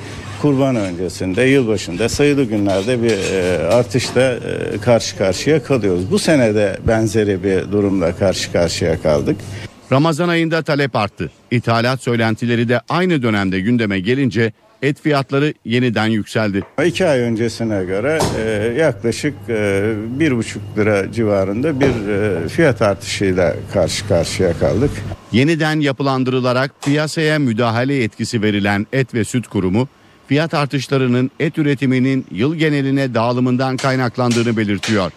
kurban 0.42 0.76
öncesinde, 0.76 1.42
yılbaşında 1.42 2.08
sayılı 2.08 2.44
günlerde 2.44 3.02
bir 3.02 3.34
e, 3.34 3.58
artışla 3.66 4.20
e, 4.20 4.78
karşı 4.84 5.18
karşıya 5.18 5.62
kalıyoruz. 5.62 6.10
Bu 6.10 6.18
sene 6.18 6.54
de 6.54 6.78
benzeri 6.88 7.44
bir 7.44 7.72
durumla 7.72 8.16
karşı 8.16 8.52
karşıya 8.52 9.02
kaldık. 9.02 9.36
Ramazan 9.92 10.28
ayında 10.28 10.62
talep 10.62 10.96
arttı. 10.96 11.30
İthalat 11.50 12.02
söylentileri 12.02 12.68
de 12.68 12.80
aynı 12.88 13.22
dönemde 13.22 13.60
gündeme 13.60 14.00
gelince 14.00 14.52
et 14.82 15.00
fiyatları 15.00 15.54
yeniden 15.64 16.06
yükseldi. 16.06 16.62
İki 16.86 17.06
ay 17.06 17.20
öncesine 17.20 17.84
göre 17.84 18.18
e, 18.38 18.42
yaklaşık 18.80 19.34
e, 19.48 19.82
bir 20.06 20.36
buçuk 20.36 20.62
lira 20.78 21.12
civarında 21.12 21.80
bir 21.80 22.08
e, 22.08 22.48
fiyat 22.48 22.82
artışıyla 22.82 23.54
karşı 23.72 24.08
karşıya 24.08 24.52
kaldık. 24.52 24.90
Yeniden 25.32 25.80
yapılandırılarak 25.80 26.82
piyasaya 26.84 27.38
müdahale 27.38 27.94
yetkisi 27.94 28.42
verilen 28.42 28.86
Et 28.92 29.14
ve 29.14 29.24
Süt 29.24 29.48
Kurumu 29.48 29.88
fiyat 30.28 30.54
artışlarının 30.54 31.30
et 31.40 31.58
üretiminin 31.58 32.26
yıl 32.30 32.54
geneline 32.54 33.14
dağılımından 33.14 33.76
kaynaklandığını 33.76 34.56
belirtiyor. 34.56 35.12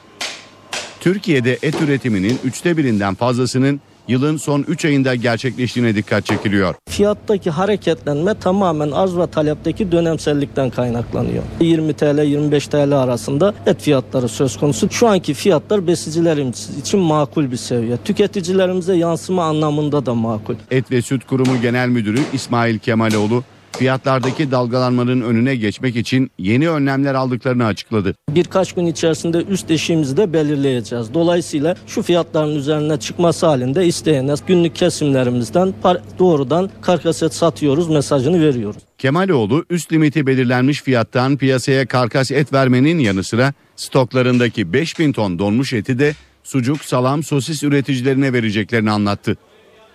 Türkiye'de 1.00 1.58
et 1.62 1.82
üretiminin 1.82 2.40
üçte 2.44 2.78
birinden 2.78 3.16
fazlasının 3.16 3.82
yılın 4.08 4.38
son 4.38 4.66
3 4.68 4.86
ayında 4.86 5.16
gerçekleştiğine 5.16 5.96
dikkat 5.96 6.26
çekiliyor. 6.26 6.76
Fiyattaki 6.90 7.50
hareketlenme 7.50 8.34
tamamen 8.34 8.92
arz 8.92 9.18
ve 9.18 9.28
talepteki 9.28 9.92
dönemsellikten 9.92 10.70
kaynaklanıyor. 10.70 11.44
20 11.62 11.94
TL 11.94 12.24
25 12.24 12.68
TL 12.68 12.92
arasında 12.92 13.54
et 13.66 13.82
fiyatları 13.82 14.28
söz 14.28 14.58
konusu. 14.58 14.90
Şu 14.92 15.08
anki 15.08 15.34
fiyatlar 15.34 15.88
besicilerimiz 15.88 16.70
için 16.80 17.00
makul 17.00 17.52
bir 17.52 17.58
seviye. 17.58 17.98
Tüketicilerimize 17.98 18.96
yansıma 18.96 19.44
anlamında 19.44 20.06
da 20.06 20.14
makul. 20.14 20.56
Et 20.72 20.92
ve 20.92 21.02
Süt 21.02 21.26
Kurumu 21.28 21.62
Genel 21.62 21.90
Müdürü 21.90 22.20
İsmail 22.34 22.80
Kemaloğlu 22.80 23.44
fiyatlardaki 23.78 24.52
dalgalanmanın 24.52 25.22
önüne 25.22 25.56
geçmek 25.56 25.96
için 25.96 26.32
yeni 26.38 26.70
önlemler 26.70 27.14
aldıklarını 27.14 27.66
açıkladı. 27.66 28.16
Birkaç 28.30 28.74
gün 28.74 28.86
içerisinde 28.86 29.38
üst 29.38 29.72
eşiğimizi 29.72 30.18
de 30.18 30.34
belirleyeceğiz. 30.34 31.14
Dolayısıyla 31.14 31.76
şu 31.88 32.02
fiyatların 32.02 32.56
üzerine 32.56 33.00
çıkması 33.00 33.46
halinde 33.46 33.86
isteyene 33.86 34.34
günlük 34.48 34.76
kesimlerimizden 34.76 35.74
doğrudan 36.20 36.70
karkas 36.82 37.24
et 37.24 37.34
satıyoruz 37.34 37.90
mesajını 37.90 38.42
veriyoruz. 38.42 38.82
Kemaloğlu 38.98 39.66
üst 39.70 39.92
limiti 39.94 40.28
belirlenmiş 40.28 40.82
fiyattan 40.82 41.38
piyasaya 41.38 41.86
karkas 41.86 42.32
et 42.32 42.54
vermenin 42.54 43.00
yanı 43.00 43.24
sıra 43.24 43.54
stoklarındaki 43.76 44.74
5000 44.74 45.12
ton 45.12 45.40
donmuş 45.40 45.74
eti 45.74 46.00
de 46.00 46.14
sucuk, 46.44 46.86
salam, 46.86 47.24
sosis 47.24 47.64
üreticilerine 47.64 48.34
vereceklerini 48.34 48.92
anlattı. 48.92 49.38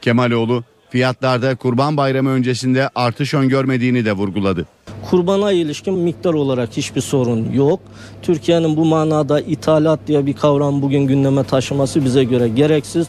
Kemaloğlu 0.00 0.64
fiyatlarda 0.90 1.56
Kurban 1.56 1.96
Bayramı 1.96 2.30
öncesinde 2.30 2.90
artış 2.94 3.34
öngörmediğini 3.34 4.04
de 4.04 4.12
vurguladı. 4.12 4.66
Kurbana 5.10 5.52
ilişkin 5.52 5.94
miktar 5.94 6.34
olarak 6.34 6.68
hiçbir 6.76 7.00
sorun 7.00 7.52
yok. 7.52 7.80
Türkiye'nin 8.22 8.76
bu 8.76 8.84
manada 8.84 9.40
ithalat 9.40 10.00
diye 10.06 10.26
bir 10.26 10.32
kavram 10.32 10.82
bugün 10.82 11.06
gündeme 11.06 11.44
taşıması 11.44 12.04
bize 12.04 12.24
göre 12.24 12.48
gereksiz. 12.48 13.06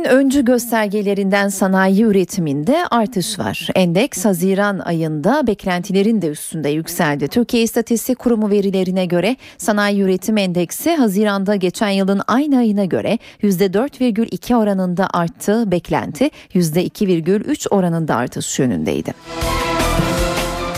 Ekonominin 0.00 0.26
öncü 0.26 0.44
göstergelerinden 0.44 1.48
sanayi 1.48 2.02
üretiminde 2.02 2.84
artış 2.90 3.38
var. 3.38 3.68
Endeks 3.74 4.24
Haziran 4.24 4.78
ayında 4.78 5.46
beklentilerin 5.46 6.22
de 6.22 6.28
üstünde 6.28 6.68
yükseldi. 6.68 7.28
Türkiye 7.28 7.62
İstatistik 7.62 8.18
Kurumu 8.18 8.50
verilerine 8.50 9.06
göre 9.06 9.36
sanayi 9.58 10.00
üretim 10.00 10.38
endeksi 10.38 10.96
Haziran'da 10.96 11.56
geçen 11.56 11.88
yılın 11.88 12.20
aynı 12.26 12.58
ayına 12.58 12.84
göre 12.84 13.18
%4,2 13.42 14.54
oranında 14.54 15.08
arttı. 15.12 15.70
Beklenti 15.70 16.30
%2,3 16.54 17.68
oranında 17.68 18.16
artış 18.16 18.58
yönündeydi. 18.58 19.14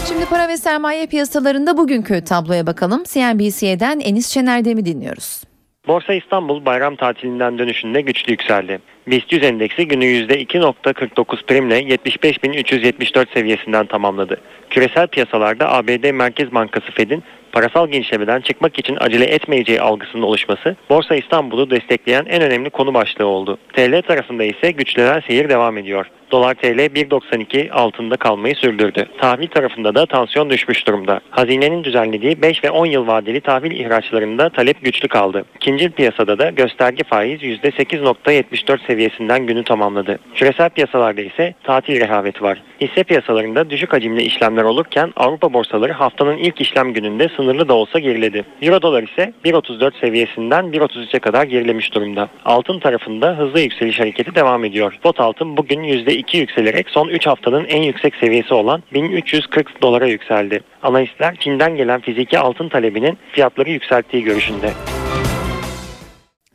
Şimdi 0.09 0.25
para 0.25 0.49
ve 0.49 0.57
sermaye 0.57 1.07
piyasalarında 1.07 1.77
bugünkü 1.77 2.25
tabloya 2.25 2.67
bakalım. 2.67 3.05
CNBC'den 3.05 4.01
Enis 4.01 4.29
Şener'de 4.29 4.75
mi 4.75 4.85
dinliyoruz? 4.85 5.52
Borsa 5.87 6.15
İstanbul 6.15 6.65
bayram 6.65 6.97
tatilinden 6.97 7.59
dönüşünde 7.59 8.01
güçlü 8.01 8.31
yükseldi. 8.31 8.81
BIST 9.07 9.33
100 9.33 9.43
endeksi 9.43 9.89
günü 9.89 10.05
%2.49 10.05 11.47
primle 11.47 11.81
75.374 11.81 13.33
seviyesinden 13.35 13.87
tamamladı. 13.87 14.41
Küresel 14.71 15.07
piyasalarda 15.07 15.73
ABD 15.73 16.11
Merkez 16.11 16.55
Bankası 16.55 16.93
Fed'in 16.93 17.23
parasal 17.53 17.89
genişlemeden 17.89 18.41
çıkmak 18.41 18.79
için 18.79 18.97
acele 19.01 19.25
etmeyeceği 19.25 19.81
algısının 19.81 20.23
oluşması 20.23 20.77
Borsa 20.91 21.15
İstanbul'u 21.15 21.71
destekleyen 21.71 22.25
en 22.29 22.43
önemli 22.43 22.71
konu 22.71 22.95
başlığı 22.95 23.27
oldu. 23.27 23.59
TL 23.73 24.03
tarafında 24.03 24.45
ise 24.45 24.71
güçlenen 24.71 25.21
seyir 25.21 25.49
devam 25.49 25.79
ediyor. 25.79 26.07
Dolar 26.33 26.55
TL 26.55 26.67
1.92 26.67 27.71
altında 27.71 28.17
kalmayı 28.17 28.55
sürdürdü. 28.55 29.07
Tahvil 29.19 29.49
tarafında 29.49 29.95
da 29.95 30.07
tansiyon 30.07 30.51
düşmüş 30.51 30.87
durumda. 30.87 31.21
Hazinenin 31.31 31.85
düzenlediği 31.85 32.43
5 32.43 32.65
ve 32.65 32.71
10 32.71 32.87
yıl 32.87 33.07
vadeli 33.07 33.41
tahvil 33.41 33.71
ihraçlarında 33.71 34.49
talep 34.49 34.85
güçlü 34.85 35.09
kaldı. 35.09 35.45
İkinci 35.57 35.91
piyasada 35.91 36.39
da 36.39 36.51
gösterge 36.51 37.05
faiz 37.05 37.43
%8.74 37.43 38.87
seviyesinden 38.87 39.47
günü 39.47 39.65
tamamladı. 39.65 40.19
Küresel 40.35 40.71
piyasalarda 40.71 41.21
ise 41.21 41.55
tatil 41.65 42.01
rehaveti 42.01 42.43
var. 42.43 42.63
Hisse 42.81 43.05
piyasalarında 43.05 43.71
düşük 43.71 43.93
hacimli 43.93 44.23
işlemler 44.23 44.63
olurken 44.63 45.13
Avrupa 45.17 45.53
borsaları 45.53 45.93
haftanın 45.93 46.37
ilk 46.37 46.61
işlem 46.61 46.93
gününde 46.93 47.29
sınırlı 47.37 47.69
da 47.69 47.75
olsa 47.75 47.99
geriledi. 47.99 48.45
Euro 48.63 48.83
dolar 48.83 49.03
ise 49.03 49.33
1.34 49.45 50.01
seviyesinden 50.01 50.65
1.33'e 50.65 51.19
kadar 51.19 51.45
gerilemiş 51.45 51.95
durumda. 51.95 52.29
Altın 52.45 52.79
tarafında 52.79 53.39
hızlı 53.39 53.61
yükseliş 53.61 54.01
hareketi 54.01 54.35
devam 54.35 54.65
ediyor. 54.65 54.93
Spot 54.93 55.21
altın 55.21 55.57
bugün 55.57 55.83
%2 55.83 56.22
yükselerek 56.39 56.91
son 56.91 57.09
3 57.09 57.27
haftanın 57.27 57.65
en 57.65 57.83
yüksek 57.83 58.15
seviyesi 58.17 58.55
olan 58.55 58.83
1340 58.93 59.83
dolara 59.83 60.07
yükseldi. 60.07 60.61
Analistler 60.83 61.37
Çin'den 61.37 61.77
gelen 61.77 62.01
fiziki 62.01 62.39
altın 62.39 62.69
talebinin 62.69 63.19
fiyatları 63.33 63.71
yükselttiği 63.71 64.25
görüşünde. 64.25 64.71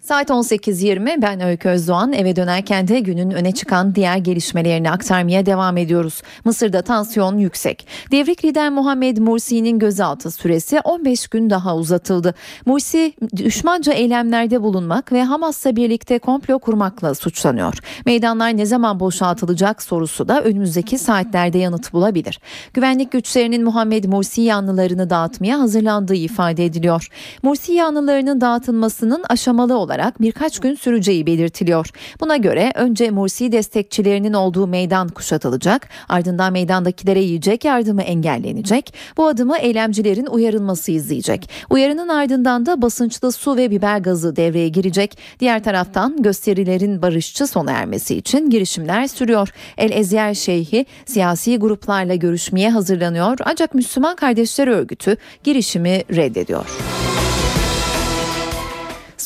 Saat 0.07 0.29
18.20 0.29 1.21
ben 1.21 1.41
Öykü 1.41 1.69
Özdoğan 1.69 2.13
eve 2.13 2.35
dönerken 2.35 2.87
de 2.87 2.99
günün 2.99 3.31
öne 3.31 3.51
çıkan 3.51 3.95
diğer 3.95 4.17
gelişmelerini 4.17 4.91
aktarmaya 4.91 5.45
devam 5.45 5.77
ediyoruz. 5.77 6.21
Mısır'da 6.45 6.81
tansiyon 6.81 7.37
yüksek. 7.37 7.87
Devrik 8.11 8.45
lider 8.45 8.69
Muhammed 8.69 9.17
Mursi'nin 9.17 9.79
gözaltı 9.79 10.31
süresi 10.31 10.79
15 10.79 11.27
gün 11.27 11.49
daha 11.49 11.75
uzatıldı. 11.75 12.35
Mursi 12.65 13.13
düşmanca 13.35 13.93
eylemlerde 13.93 14.61
bulunmak 14.61 15.11
ve 15.11 15.23
Hamas'la 15.23 15.75
birlikte 15.75 16.19
komplo 16.19 16.59
kurmakla 16.59 17.15
suçlanıyor. 17.15 17.73
Meydanlar 18.05 18.57
ne 18.57 18.65
zaman 18.65 18.99
boşaltılacak 18.99 19.81
sorusu 19.83 20.27
da 20.27 20.41
önümüzdeki 20.41 20.97
saatlerde 20.97 21.57
yanıt 21.57 21.93
bulabilir. 21.93 22.39
Güvenlik 22.73 23.11
güçlerinin 23.11 23.63
Muhammed 23.63 24.05
Mursi 24.05 24.41
yanlılarını 24.41 25.09
dağıtmaya 25.09 25.59
hazırlandığı 25.59 26.15
ifade 26.15 26.65
ediliyor. 26.65 27.07
Mursi 27.43 27.73
yanlılarının 27.73 28.41
dağıtılmasının 28.41 29.23
aşamalı 29.29 29.77
olarak 29.77 29.96
olarak 29.97 30.21
birkaç 30.21 30.59
gün 30.59 30.75
süreceği 30.75 31.25
belirtiliyor. 31.25 31.89
Buna 32.19 32.37
göre 32.37 32.71
önce 32.75 33.11
Mursi 33.11 33.51
destekçilerinin 33.51 34.33
olduğu 34.33 34.67
meydan 34.67 35.07
kuşatılacak, 35.07 35.89
ardından 36.09 36.53
meydandakilere 36.53 37.19
yiyecek 37.19 37.65
yardımı 37.65 38.01
engellenecek. 38.01 38.93
Bu 39.17 39.27
adımı 39.27 39.57
eylemcilerin 39.57 40.25
uyarılması 40.25 40.91
izleyecek. 40.91 41.49
Uyarının 41.69 42.07
ardından 42.07 42.65
da 42.65 42.81
basınçlı 42.81 43.31
su 43.31 43.57
ve 43.57 43.71
biber 43.71 43.99
gazı 43.99 44.35
devreye 44.35 44.69
girecek. 44.69 45.17
Diğer 45.39 45.63
taraftan 45.63 46.21
gösterilerin 46.21 47.01
barışçı 47.01 47.47
sona 47.47 47.71
ermesi 47.71 48.15
için 48.15 48.49
girişimler 48.49 49.07
sürüyor. 49.07 49.49
El 49.77 49.91
Ezyer 49.91 50.33
Şeyhi 50.33 50.85
siyasi 51.05 51.57
gruplarla 51.57 52.15
görüşmeye 52.15 52.69
hazırlanıyor 52.69 53.37
ancak 53.45 53.73
Müslüman 53.73 54.15
Kardeşler 54.15 54.67
Örgütü 54.67 55.17
girişimi 55.43 56.03
reddediyor. 56.15 56.65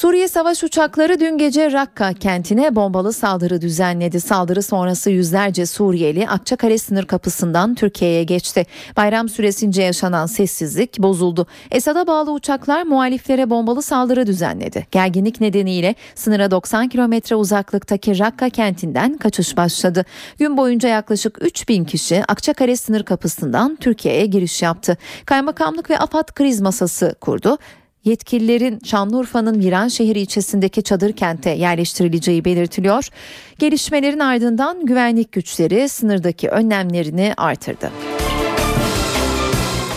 Suriye 0.02 0.28
savaş 0.28 0.64
uçakları 0.64 1.20
dün 1.20 1.38
gece 1.38 1.72
Rakka 1.72 2.14
kentine 2.14 2.76
bombalı 2.76 3.14
saldırı 3.14 3.62
düzenledi. 3.62 4.22
Saldırı 4.22 4.64
sonrası 4.64 5.10
yüzlerce 5.10 5.66
Suriyeli 5.66 6.28
Akçakale 6.28 6.78
sınır 6.78 7.06
kapısından 7.06 7.76
Türkiye'ye 7.76 8.24
geçti. 8.24 8.66
Bayram 8.98 9.30
süresince 9.30 9.82
yaşanan 9.82 10.26
sessizlik 10.26 11.00
bozuldu. 11.00 11.48
Esad'a 11.72 12.08
bağlı 12.08 12.32
uçaklar 12.32 12.84
muhaliflere 12.84 13.50
bombalı 13.50 13.82
saldırı 13.82 14.28
düzenledi. 14.28 14.88
Gerginlik 14.92 15.42
nedeniyle 15.42 15.96
sınıra 16.16 16.52
90 16.52 16.90
kilometre 16.90 17.36
uzaklıktaki 17.36 18.20
Rakka 18.20 18.50
kentinden 18.50 19.18
kaçış 19.18 19.58
başladı. 19.58 20.06
Gün 20.40 20.58
boyunca 20.58 20.90
yaklaşık 20.90 21.38
3 21.42 21.70
bin 21.70 21.86
kişi 21.86 22.24
Akçakale 22.28 22.76
sınır 22.76 23.04
kapısından 23.04 23.76
Türkiye'ye 23.76 24.26
giriş 24.26 24.62
yaptı. 24.62 24.98
Kaymakamlık 25.26 25.90
ve 25.90 26.00
AFAD 26.00 26.34
kriz 26.34 26.62
masası 26.62 27.16
kurdu 27.22 27.58
yetkililerin 28.06 28.80
Şanlıurfa'nın 28.86 29.60
Viranşehir 29.60 30.16
ilçesindeki 30.16 30.84
çadır 30.84 31.14
kente 31.14 31.50
yerleştirileceği 31.50 32.46
belirtiliyor. 32.46 33.08
Gelişmelerin 33.60 34.20
ardından 34.20 34.86
güvenlik 34.86 35.32
güçleri 35.32 35.90
sınırdaki 35.90 36.50
önlemlerini 36.50 37.34
artırdı. 37.38 37.92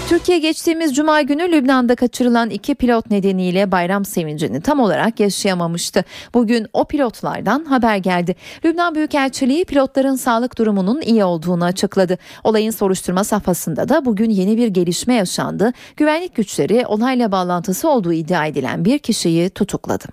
Türkiye 0.09 0.39
geçtiğimiz 0.39 0.97
cuma 0.97 1.23
günü 1.23 1.53
Lübnan'da 1.53 1.95
kaçırılan 1.95 2.51
iki 2.51 2.75
pilot 2.75 3.11
nedeniyle 3.11 3.73
bayram 3.73 4.05
sevincini 4.05 4.61
tam 4.61 4.81
olarak 4.81 5.21
yaşayamamıştı. 5.21 6.05
Bugün 6.35 6.67
o 6.73 6.85
pilotlardan 6.85 7.65
haber 7.65 7.97
geldi. 7.97 8.37
Lübnan 8.65 8.95
Büyükelçiliği 8.95 9.65
pilotların 9.65 10.15
sağlık 10.15 10.59
durumunun 10.59 11.01
iyi 11.01 11.25
olduğunu 11.25 11.65
açıkladı. 11.65 12.19
Olayın 12.45 12.71
soruşturma 12.71 13.25
safhasında 13.25 13.89
da 13.89 14.05
bugün 14.05 14.31
yeni 14.31 14.57
bir 14.57 14.69
gelişme 14.69 15.15
yaşandı. 15.15 15.73
Güvenlik 15.97 16.35
güçleri 16.35 16.87
olayla 16.87 17.33
bağlantısı 17.33 17.89
olduğu 17.89 18.13
iddia 18.13 18.47
edilen 18.47 18.85
bir 18.85 18.99
kişiyi 18.99 19.51
tutukladı. 19.51 20.05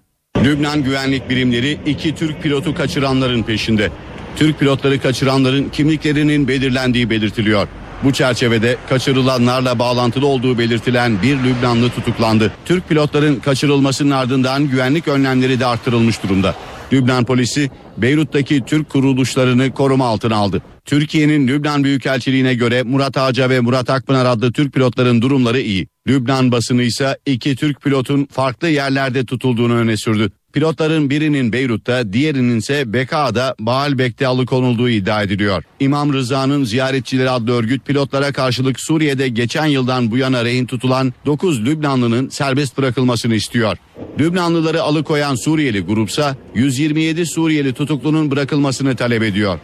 Lübnan 0.44 0.84
güvenlik 0.84 1.30
birimleri 1.30 1.80
iki 1.86 2.16
Türk 2.16 2.42
pilotu 2.42 2.76
kaçıranların 2.76 3.44
peşinde. 3.44 3.90
Türk 4.36 4.60
pilotları 4.60 5.02
kaçıranların 5.02 5.70
kimliklerinin 5.70 6.48
belirlendiği 6.48 7.10
belirtiliyor. 7.10 7.68
Bu 8.04 8.14
çerçevede 8.14 8.78
kaçırılanlarla 8.90 9.80
bağlantılı 9.80 10.26
olduğu 10.26 10.58
belirtilen 10.58 11.22
bir 11.22 11.38
Lübnanlı 11.44 11.90
tutuklandı. 11.90 12.52
Türk 12.66 12.90
pilotların 12.90 13.36
kaçırılmasının 13.36 14.12
ardından 14.12 14.68
güvenlik 14.68 15.08
önlemleri 15.08 15.60
de 15.60 15.66
arttırılmış 15.66 16.24
durumda. 16.24 16.56
Lübnan 16.94 17.26
polisi 17.26 17.70
Beyrut'taki 17.98 18.66
Türk 18.66 18.90
kuruluşlarını 18.90 19.74
koruma 19.74 20.06
altına 20.06 20.36
aldı. 20.36 20.62
Türkiye'nin 20.86 21.48
Lübnan 21.48 21.84
Büyükelçiliğine 21.84 22.54
göre 22.54 22.84
Murat 22.84 23.18
Ağca 23.18 23.50
ve 23.50 23.60
Murat 23.60 23.90
Akpınar 23.90 24.26
adlı 24.26 24.52
Türk 24.52 24.74
pilotların 24.74 25.22
durumları 25.22 25.62
iyi. 25.62 25.88
Lübnan 26.08 26.52
basını 26.52 26.84
ise 26.84 27.18
iki 27.26 27.56
Türk 27.56 27.82
pilotun 27.82 28.28
farklı 28.32 28.70
yerlerde 28.70 29.26
tutulduğunu 29.26 29.74
öne 29.74 29.98
sürdü. 29.98 30.32
Pilotların 30.54 31.10
birinin 31.10 31.54
Beyrut'ta, 31.54 32.14
diğerinin 32.14 32.58
ise 32.58 32.94
Beka'da 32.94 33.56
Baalbek'te 33.60 34.28
alıkonulduğu 34.28 34.90
iddia 34.90 35.24
ediliyor. 35.24 35.64
İmam 35.80 36.14
Rıza'nın 36.14 36.64
ziyaretçileri 36.64 37.30
adlı 37.30 37.52
örgüt 37.52 37.86
pilotlara 37.86 38.32
karşılık 38.32 38.80
Suriye'de 38.80 39.28
geçen 39.28 39.66
yıldan 39.66 40.12
bu 40.12 40.18
yana 40.18 40.46
rehin 40.46 40.66
tutulan 40.66 41.14
9 41.26 41.66
Lübnanlının 41.66 42.30
serbest 42.30 42.78
bırakılmasını 42.78 43.36
istiyor. 43.36 43.78
Lübnanlıları 44.20 44.82
alıkoyan 44.84 45.36
Suriyeli 45.36 45.80
grupsa 45.80 46.36
127 46.56 47.26
Suriyeli 47.26 47.74
tutuklunun 47.74 48.32
bırakılmasını 48.32 48.96
talep 48.96 49.24
ediyor. 49.24 49.60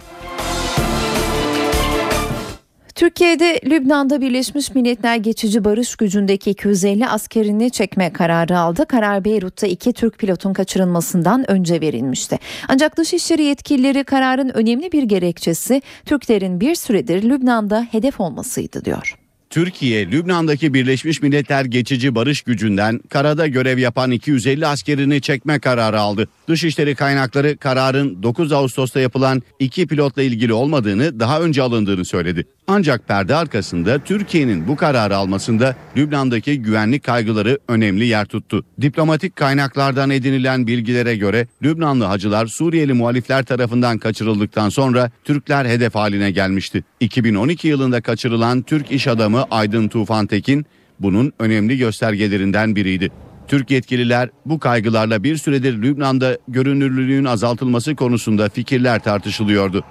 Türkiye'de 2.98 3.60
Lübnan'da 3.66 4.22
Birleşmiş 4.22 4.76
Milletler 4.76 5.16
geçici 5.16 5.64
barış 5.64 5.96
gücündeki 5.96 6.52
250 6.52 7.08
askerini 7.08 7.72
çekme 7.72 8.14
kararı 8.14 8.60
aldı. 8.60 8.86
Karar 8.86 9.26
Beyrut'ta 9.26 9.68
iki 9.68 9.94
Türk 9.94 10.18
pilotun 10.18 10.54
kaçırılmasından 10.54 11.52
önce 11.52 11.82
verilmişti. 11.82 12.40
Ancak 12.68 12.98
dışişleri 12.98 13.44
yetkilileri 13.44 14.04
kararın 14.04 14.50
önemli 14.50 14.92
bir 14.92 15.04
gerekçesi 15.04 15.82
Türklerin 16.06 16.60
bir 16.60 16.76
süredir 16.76 17.24
Lübnan'da 17.24 17.88
hedef 17.92 18.20
olmasıydı 18.20 18.86
diyor. 18.86 19.27
Türkiye, 19.50 20.12
Lübnan'daki 20.12 20.74
Birleşmiş 20.74 21.22
Milletler 21.22 21.66
geçici 21.66 22.16
barış 22.16 22.42
gücünden 22.42 23.00
karada 23.10 23.48
görev 23.48 23.78
yapan 23.78 24.12
250 24.12 24.68
askerini 24.68 25.22
çekme 25.22 25.60
kararı 25.60 26.00
aldı. 26.00 26.28
Dışişleri 26.48 26.96
kaynakları 26.96 27.58
kararın 27.58 28.24
9 28.24 28.52
Ağustos'ta 28.52 29.00
yapılan 29.00 29.44
iki 29.60 29.88
pilotla 29.88 30.22
ilgili 30.22 30.54
olmadığını, 30.54 31.20
daha 31.20 31.42
önce 31.42 31.62
alındığını 31.62 32.06
söyledi. 32.06 32.48
Ancak 32.68 33.08
perde 33.08 33.36
arkasında 33.36 34.00
Türkiye'nin 34.00 34.68
bu 34.68 34.76
kararı 34.76 35.18
almasında 35.18 35.76
Lübnan'daki 35.98 36.62
güvenlik 36.62 37.04
kaygıları 37.04 37.60
önemli 37.68 38.06
yer 38.06 38.26
tuttu. 38.26 38.66
Diplomatik 38.82 39.36
kaynaklardan 39.36 40.10
edinilen 40.10 40.68
bilgilere 40.68 41.16
göre 41.16 41.48
Lübnanlı 41.64 42.04
hacılar 42.04 42.48
Suriyeli 42.48 42.94
muhalifler 42.94 43.44
tarafından 43.44 43.98
kaçırıldıktan 43.98 44.70
sonra 44.70 45.12
Türkler 45.24 45.66
hedef 45.66 45.96
haline 45.96 46.32
gelmişti. 46.32 46.84
2012 47.00 47.68
yılında 47.68 48.02
kaçırılan 48.02 48.62
Türk 48.62 48.92
iş 48.92 49.08
adamı 49.08 49.37
Aydın 49.44 49.88
Tufan 49.88 50.28
Tekin 50.28 50.66
bunun 51.00 51.34
önemli 51.40 51.78
göstergelerinden 51.78 52.76
biriydi. 52.76 53.10
Türk 53.48 53.72
yetkililer 53.72 54.30
bu 54.46 54.60
kaygılarla 54.60 55.24
bir 55.24 55.38
süredir 55.38 55.82
Lübnan'da 55.82 56.38
görünürlülüğün 56.48 57.26
azaltılması 57.26 57.96
konusunda 57.96 58.50
fikirler 58.50 59.00
tartışılıyordu. 59.00 59.84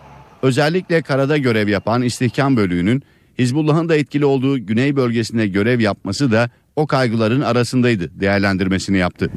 Özellikle 0.43 1.03
karada 1.03 1.37
görev 1.37 1.69
yapan 1.69 2.03
istihkam 2.03 2.57
bölüğünün 2.57 3.03
Hizbullah'ın 3.39 3.89
da 3.89 3.97
etkili 3.97 4.25
olduğu 4.25 4.67
güney 4.67 4.97
bölgesinde 4.97 5.47
görev 5.47 5.81
yapması 5.81 6.33
da 6.33 6.51
o 6.77 6.87
kaygıların 6.87 7.41
arasındaydı 7.41 8.21
değerlendirmesini 8.21 8.99
yaptı. 8.99 9.31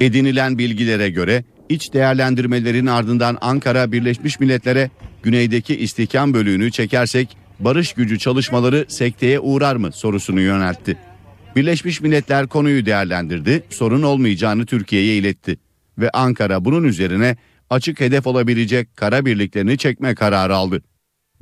Edinilen 0.00 0.58
bilgilere 0.58 1.10
göre 1.10 1.44
iç 1.68 1.92
değerlendirmelerin 1.92 2.86
ardından 2.86 3.38
Ankara 3.40 3.92
Birleşmiş 3.92 4.40
Milletler'e 4.40 4.90
güneydeki 5.22 5.76
istihkam 5.76 6.34
bölüğünü 6.34 6.70
çekersek 6.70 7.36
barış 7.60 7.92
gücü 7.92 8.18
çalışmaları 8.18 8.84
sekteye 8.88 9.40
uğrar 9.40 9.76
mı 9.76 9.92
sorusunu 9.92 10.40
yöneltti. 10.40 10.98
Birleşmiş 11.56 12.00
Milletler 12.00 12.46
konuyu 12.46 12.86
değerlendirdi, 12.86 13.62
sorun 13.70 14.02
olmayacağını 14.02 14.66
Türkiye'ye 14.66 15.16
iletti 15.16 15.58
ve 15.98 16.10
Ankara 16.10 16.64
bunun 16.64 16.84
üzerine 16.84 17.36
açık 17.70 18.00
hedef 18.00 18.26
olabilecek 18.26 18.96
kara 18.96 19.26
birliklerini 19.26 19.78
çekme 19.78 20.14
kararı 20.14 20.56
aldı. 20.56 20.82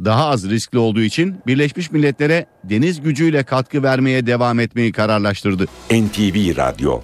Daha 0.05 0.27
az 0.27 0.51
riskli 0.51 0.79
olduğu 0.79 1.01
için 1.01 1.37
Birleşmiş 1.46 1.90
Milletler'e 1.90 2.46
deniz 2.64 3.01
gücüyle 3.01 3.42
katkı 3.42 3.83
vermeye 3.83 4.27
devam 4.27 4.61
etmeyi 4.61 4.92
kararlaştırdı. 4.92 5.66
NTV 5.90 6.57
Radyo 6.57 7.01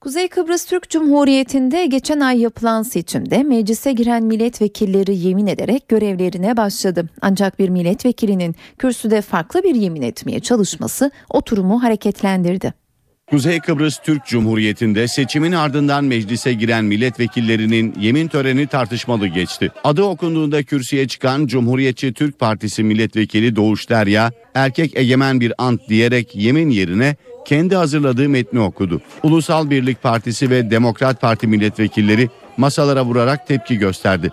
Kuzey 0.00 0.28
Kıbrıs 0.28 0.64
Türk 0.64 0.90
Cumhuriyeti'nde 0.90 1.86
geçen 1.86 2.20
ay 2.20 2.40
yapılan 2.40 2.82
seçimde 2.82 3.42
meclise 3.42 3.92
giren 3.92 4.24
milletvekilleri 4.24 5.16
yemin 5.16 5.46
ederek 5.46 5.88
görevlerine 5.88 6.56
başladı. 6.56 7.08
Ancak 7.20 7.58
bir 7.58 7.68
milletvekilinin 7.68 8.54
kürsüde 8.78 9.20
farklı 9.22 9.62
bir 9.62 9.74
yemin 9.74 10.02
etmeye 10.02 10.40
çalışması 10.40 11.10
oturumu 11.30 11.82
hareketlendirdi. 11.82 12.74
Kuzey 13.30 13.60
Kıbrıs 13.60 13.98
Türk 13.98 14.26
Cumhuriyeti'nde 14.26 15.08
seçimin 15.08 15.52
ardından 15.52 16.04
meclise 16.04 16.52
giren 16.52 16.84
milletvekillerinin 16.84 17.94
yemin 18.00 18.28
töreni 18.28 18.66
tartışmalı 18.66 19.26
geçti. 19.26 19.70
Adı 19.84 20.02
okunduğunda 20.02 20.62
kürsüye 20.62 21.08
çıkan 21.08 21.46
Cumhuriyetçi 21.46 22.12
Türk 22.12 22.38
Partisi 22.38 22.82
milletvekili 22.82 23.56
Doğuş 23.56 23.90
Derya, 23.90 24.32
erkek 24.54 24.96
egemen 24.96 25.40
bir 25.40 25.52
ant 25.58 25.88
diyerek 25.88 26.36
yemin 26.36 26.70
yerine 26.70 27.16
kendi 27.44 27.76
hazırladığı 27.76 28.28
metni 28.28 28.60
okudu. 28.60 29.00
Ulusal 29.22 29.70
Birlik 29.70 30.02
Partisi 30.02 30.50
ve 30.50 30.70
Demokrat 30.70 31.20
Parti 31.20 31.46
milletvekilleri 31.46 32.28
masalara 32.56 33.04
vurarak 33.04 33.46
tepki 33.46 33.78
gösterdi. 33.78 34.32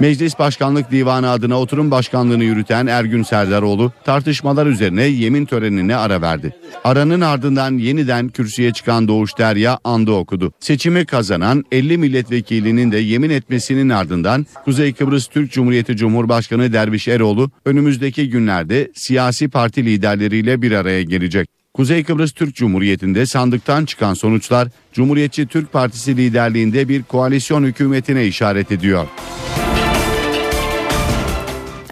Meclis 0.00 0.38
Başkanlık 0.38 0.90
Divanı 0.90 1.30
adına 1.30 1.60
oturum 1.60 1.90
başkanlığını 1.90 2.44
yürüten 2.44 2.86
Ergün 2.86 3.22
Serdaroğlu 3.22 3.92
tartışmalar 4.04 4.66
üzerine 4.66 5.02
yemin 5.02 5.46
törenine 5.46 5.96
ara 5.96 6.22
verdi. 6.22 6.56
Aranın 6.84 7.20
ardından 7.20 7.78
yeniden 7.78 8.28
kürsüye 8.28 8.72
çıkan 8.72 9.08
Doğuş 9.08 9.38
Derya 9.38 9.78
andı 9.84 10.12
okudu. 10.12 10.52
Seçimi 10.60 11.06
kazanan 11.06 11.64
50 11.72 11.98
milletvekilinin 11.98 12.92
de 12.92 12.96
yemin 12.96 13.30
etmesinin 13.30 13.88
ardından 13.88 14.46
Kuzey 14.64 14.92
Kıbrıs 14.92 15.26
Türk 15.26 15.52
Cumhuriyeti 15.52 15.96
Cumhurbaşkanı 15.96 16.72
Derviş 16.72 17.08
Eroğlu 17.08 17.50
önümüzdeki 17.64 18.30
günlerde 18.30 18.90
siyasi 18.94 19.48
parti 19.48 19.84
liderleriyle 19.84 20.62
bir 20.62 20.72
araya 20.72 21.02
gelecek. 21.02 21.48
Kuzey 21.74 22.04
Kıbrıs 22.04 22.32
Türk 22.32 22.54
Cumhuriyeti'nde 22.54 23.26
sandıktan 23.26 23.84
çıkan 23.84 24.14
sonuçlar 24.14 24.68
Cumhuriyetçi 24.92 25.46
Türk 25.46 25.72
Partisi 25.72 26.16
liderliğinde 26.16 26.88
bir 26.88 27.02
koalisyon 27.02 27.64
hükümetine 27.64 28.26
işaret 28.26 28.72
ediyor. 28.72 29.06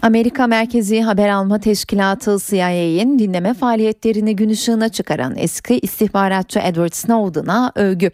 Amerika 0.05 0.47
Merkezi 0.47 1.01
Haber 1.01 1.29
Alma 1.29 1.59
Teşkilatı 1.59 2.37
CIA'in 2.47 3.19
dinleme 3.19 3.53
faaliyetlerini 3.53 4.35
gün 4.35 4.49
ışığına 4.49 4.89
çıkaran 4.89 5.33
eski 5.37 5.79
istihbaratçı 5.79 6.59
Edward 6.59 6.93
Snowden'a 6.93 7.71
övgü. 7.75 8.11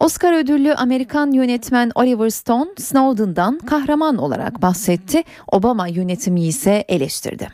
Oscar 0.00 0.40
ödüllü 0.44 0.72
Amerikan 0.72 1.32
yönetmen 1.32 1.90
Oliver 1.94 2.30
Stone 2.30 2.70
Snowden'dan 2.78 3.58
kahraman 3.58 4.16
olarak 4.16 4.62
bahsetti. 4.62 5.22
Obama 5.52 5.88
yönetimi 5.88 6.44
ise 6.44 6.84
eleştirdi. 6.88 7.48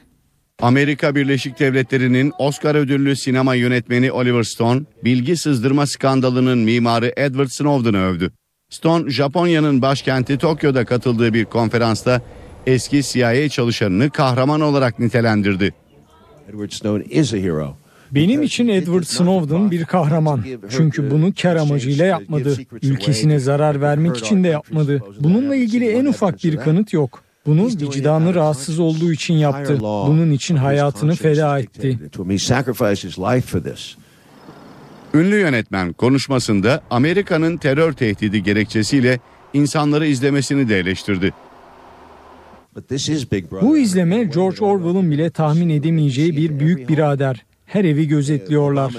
Amerika 0.62 1.14
Birleşik 1.14 1.58
Devletleri'nin 1.58 2.32
Oscar 2.38 2.74
ödüllü 2.74 3.16
sinema 3.16 3.54
yönetmeni 3.54 4.12
Oliver 4.12 4.42
Stone, 4.42 4.80
bilgi 5.04 5.36
sızdırma 5.36 5.86
skandalının 5.86 6.58
mimarı 6.58 7.12
Edward 7.16 7.48
Snowden'ı 7.48 7.98
övdü. 7.98 8.30
Stone, 8.70 9.10
Japonya'nın 9.10 9.82
başkenti 9.82 10.38
Tokyo'da 10.38 10.84
katıldığı 10.84 11.34
bir 11.34 11.44
konferansta 11.44 12.20
eski 12.66 13.02
CIA 13.02 13.48
çalışanını 13.48 14.10
kahraman 14.10 14.60
olarak 14.60 14.98
nitelendirdi. 14.98 15.74
Benim 18.10 18.42
için 18.42 18.68
Edward 18.68 19.04
Snowden 19.04 19.70
bir 19.70 19.84
kahraman. 19.84 20.44
Çünkü 20.70 21.10
bunu 21.10 21.32
kar 21.42 21.56
amacıyla 21.56 22.04
yapmadı. 22.04 22.56
Ülkesine 22.82 23.38
zarar 23.38 23.80
vermek 23.80 24.16
için 24.16 24.44
de 24.44 24.48
yapmadı. 24.48 25.02
Bununla 25.20 25.56
ilgili 25.56 25.88
en 25.88 26.04
ufak 26.04 26.44
bir 26.44 26.56
kanıt 26.56 26.92
yok. 26.92 27.22
Bunu 27.46 27.66
vicdanı 27.66 28.34
rahatsız 28.34 28.78
olduğu 28.78 29.12
için 29.12 29.34
yaptı. 29.34 29.80
Bunun 29.80 30.30
için 30.30 30.56
hayatını 30.56 31.14
feda 31.14 31.58
etti. 31.58 31.98
Ünlü 35.14 35.36
yönetmen 35.38 35.92
konuşmasında 35.92 36.82
Amerika'nın 36.90 37.56
terör 37.56 37.92
tehdidi 37.92 38.42
gerekçesiyle 38.42 39.18
insanları 39.52 40.06
izlemesini 40.06 40.68
de 40.68 40.78
eleştirdi. 40.78 41.32
Bu 43.62 43.78
izleme 43.78 44.24
George 44.24 44.64
Orwell'ın 44.64 45.10
bile 45.10 45.30
tahmin 45.30 45.68
edemeyeceği 45.68 46.36
bir 46.36 46.60
büyük 46.60 46.88
birader. 46.88 47.44
Her 47.64 47.84
evi 47.84 48.08
gözetliyorlar. 48.08 48.92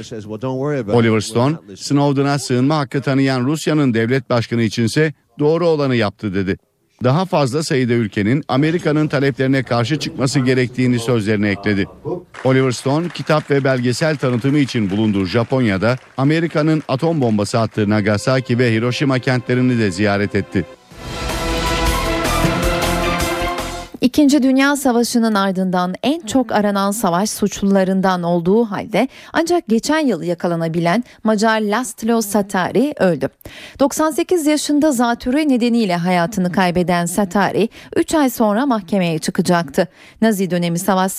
Oliver 0.93 1.19
Stone, 1.19 1.55
Snowden'a 1.75 2.39
sığınma 2.39 2.77
hakkı 2.77 3.01
tanıyan 3.01 3.45
Rusya'nın 3.45 3.93
devlet 3.93 4.29
başkanı 4.29 4.61
içinse 4.61 5.13
doğru 5.39 5.67
olanı 5.67 5.95
yaptı 5.95 6.33
dedi. 6.33 6.57
Daha 7.03 7.25
fazla 7.25 7.63
sayıda 7.63 7.93
ülkenin 7.93 8.43
Amerika'nın 8.47 9.07
taleplerine 9.07 9.63
karşı 9.63 9.99
çıkması 9.99 10.39
gerektiğini 10.39 10.99
sözlerine 10.99 11.49
ekledi. 11.49 11.85
Oliver 12.43 12.71
Stone 12.71 13.09
kitap 13.09 13.51
ve 13.51 13.63
belgesel 13.63 14.17
tanıtımı 14.17 14.57
için 14.57 14.89
bulunduğu 14.89 15.25
Japonya'da 15.25 15.97
Amerika'nın 16.17 16.83
atom 16.88 17.21
bombası 17.21 17.59
attığı 17.59 17.89
Nagasaki 17.89 18.59
ve 18.59 18.73
Hiroşima 18.73 19.19
kentlerini 19.19 19.79
de 19.79 19.91
ziyaret 19.91 20.35
etti. 20.35 20.65
İkinci 24.01 24.43
Dünya 24.43 24.75
Savaşı'nın 24.75 25.36
ardından 25.36 25.95
en 26.03 26.19
çok 26.19 26.51
aranan 26.51 26.91
savaş 26.91 27.29
suçlularından 27.29 28.23
olduğu 28.23 28.65
halde 28.65 29.08
ancak 29.34 29.67
geçen 29.67 29.99
yıl 29.99 30.21
yakalanabilen 30.23 31.03
Macar 31.23 31.62
Laszlo 31.62 32.21
Satari 32.21 32.93
öldü. 32.99 33.29
98 33.79 34.47
yaşında 34.47 34.91
zatürre 34.91 35.47
nedeniyle 35.47 35.95
hayatını 35.95 36.51
kaybeden 36.51 37.05
Satari 37.05 37.69
3 37.95 38.15
ay 38.15 38.29
sonra 38.29 38.65
mahkemeye 38.65 39.19
çıkacaktı. 39.19 39.88
Nazi 40.21 40.51
dönemi 40.51 40.79
savaş 40.79 41.12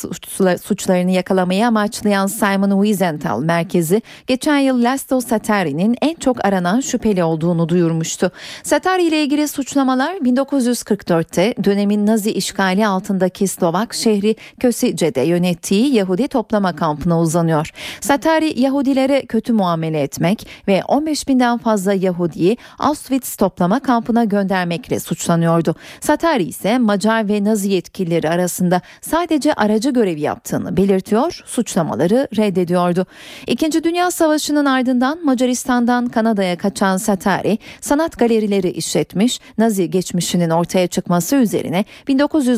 suçlarını 0.62 1.10
yakalamayı 1.10 1.66
amaçlayan 1.66 2.26
Simon 2.26 2.82
Wiesenthal 2.84 3.42
merkezi 3.42 4.02
geçen 4.26 4.58
yıl 4.58 4.82
Laszlo 4.82 5.20
Satari'nin 5.20 5.96
en 6.02 6.14
çok 6.14 6.44
aranan 6.44 6.80
şüpheli 6.80 7.24
olduğunu 7.24 7.68
duyurmuştu. 7.68 8.30
Satari 8.62 9.02
ile 9.02 9.22
ilgili 9.22 9.48
suçlamalar 9.48 10.14
1944'te 10.14 11.54
dönemin 11.64 12.06
Nazi 12.06 12.32
işgal 12.32 12.65
işgali 12.66 12.86
altındaki 12.86 13.48
Slovak 13.48 13.94
şehri 13.94 14.36
Kösice'de 14.60 15.20
yönettiği 15.20 15.94
Yahudi 15.94 16.28
toplama 16.28 16.76
kampına 16.76 17.20
uzanıyor. 17.20 17.70
Satari 18.00 18.60
Yahudilere 18.60 19.26
kötü 19.26 19.52
muamele 19.52 20.02
etmek 20.02 20.46
ve 20.68 20.82
15 20.88 21.28
binden 21.28 21.58
fazla 21.58 21.92
Yahudiyi 21.92 22.56
Auschwitz 22.78 23.36
toplama 23.36 23.80
kampına 23.80 24.24
göndermekle 24.24 25.00
suçlanıyordu. 25.00 25.74
Satari 26.00 26.42
ise 26.42 26.78
Macar 26.78 27.28
ve 27.28 27.44
Nazi 27.44 27.68
yetkilileri 27.72 28.30
arasında 28.30 28.80
sadece 29.00 29.52
aracı 29.52 29.90
görevi 29.90 30.20
yaptığını 30.20 30.76
belirtiyor, 30.76 31.42
suçlamaları 31.46 32.28
reddediyordu. 32.36 33.06
İkinci 33.46 33.84
Dünya 33.84 34.10
Savaşı'nın 34.10 34.64
ardından 34.64 35.24
Macaristan'dan 35.24 36.08
Kanada'ya 36.08 36.56
kaçan 36.56 36.96
Satari, 36.96 37.58
sanat 37.80 38.18
galerileri 38.18 38.70
işletmiş, 38.70 39.40
Nazi 39.58 39.90
geçmişinin 39.90 40.50
ortaya 40.50 40.86
çıkması 40.86 41.36
üzerine 41.36 41.84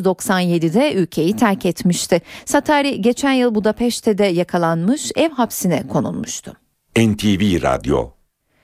1997'de 0.03 0.95
ülkeyi 0.95 1.37
terk 1.37 1.67
etmişti. 1.67 2.21
Satari 2.45 3.03
geçen 3.03 3.33
yıl 3.33 3.55
Budapeşte'de 3.55 4.25
yakalanmış, 4.25 5.13
ev 5.17 5.31
hapsine 5.31 5.87
konulmuştu. 5.89 6.53
NTV 6.97 7.63
Radyo 7.63 8.11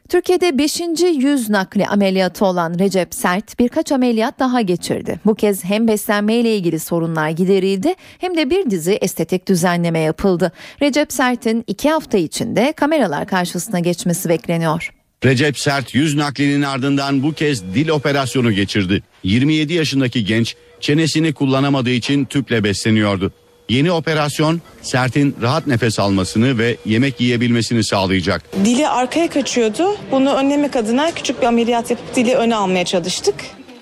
Türkiye'de 0.09 0.59
5. 0.59 0.81
yüz 1.19 1.51
nakli 1.51 1.87
ameliyatı 1.87 2.45
olan 2.45 2.79
Recep 2.79 3.15
Sert 3.15 3.59
birkaç 3.59 3.93
ameliyat 3.93 4.39
daha 4.39 4.61
geçirdi. 4.61 5.21
Bu 5.27 5.35
kez 5.35 5.65
hem 5.65 5.89
beslenme 5.89 6.35
ile 6.35 6.57
ilgili 6.57 6.79
sorunlar 6.79 7.31
giderildi 7.31 7.95
hem 8.19 8.37
de 8.37 8.51
bir 8.51 8.71
dizi 8.71 8.93
estetik 8.93 9.49
düzenleme 9.49 9.99
yapıldı. 9.99 10.53
Recep 10.83 11.13
Sert'in 11.13 11.65
iki 11.67 11.91
hafta 11.91 12.19
içinde 12.19 12.73
kameralar 12.77 13.27
karşısına 13.27 13.81
geçmesi 13.81 14.29
bekleniyor. 14.29 14.91
Recep 15.25 15.59
Sert 15.59 15.95
yüz 15.95 16.15
naklinin 16.15 16.63
ardından 16.63 17.23
bu 17.23 17.33
kez 17.33 17.75
dil 17.75 17.89
operasyonu 17.89 18.53
geçirdi. 18.53 19.03
27 19.23 19.73
yaşındaki 19.73 20.25
genç 20.25 20.57
çenesini 20.85 21.33
kullanamadığı 21.35 21.91
için 21.91 22.25
tüple 22.25 22.65
besleniyordu. 22.65 23.33
Yeni 23.69 23.93
operasyon 23.93 24.61
Sert'in 24.83 25.37
rahat 25.43 25.67
nefes 25.67 25.99
almasını 25.99 26.59
ve 26.59 26.77
yemek 26.87 27.21
yiyebilmesini 27.21 27.85
sağlayacak. 27.85 28.43
Dili 28.65 28.89
arkaya 28.89 29.31
kaçıyordu. 29.31 29.97
Bunu 30.11 30.35
önlemek 30.35 30.77
adına 30.77 31.11
küçük 31.15 31.43
bir 31.43 31.47
ameliyat 31.47 31.91
yapıp 31.91 32.17
dili 32.17 32.35
öne 32.35 32.57
almaya 32.57 32.85
çalıştık. 32.85 33.35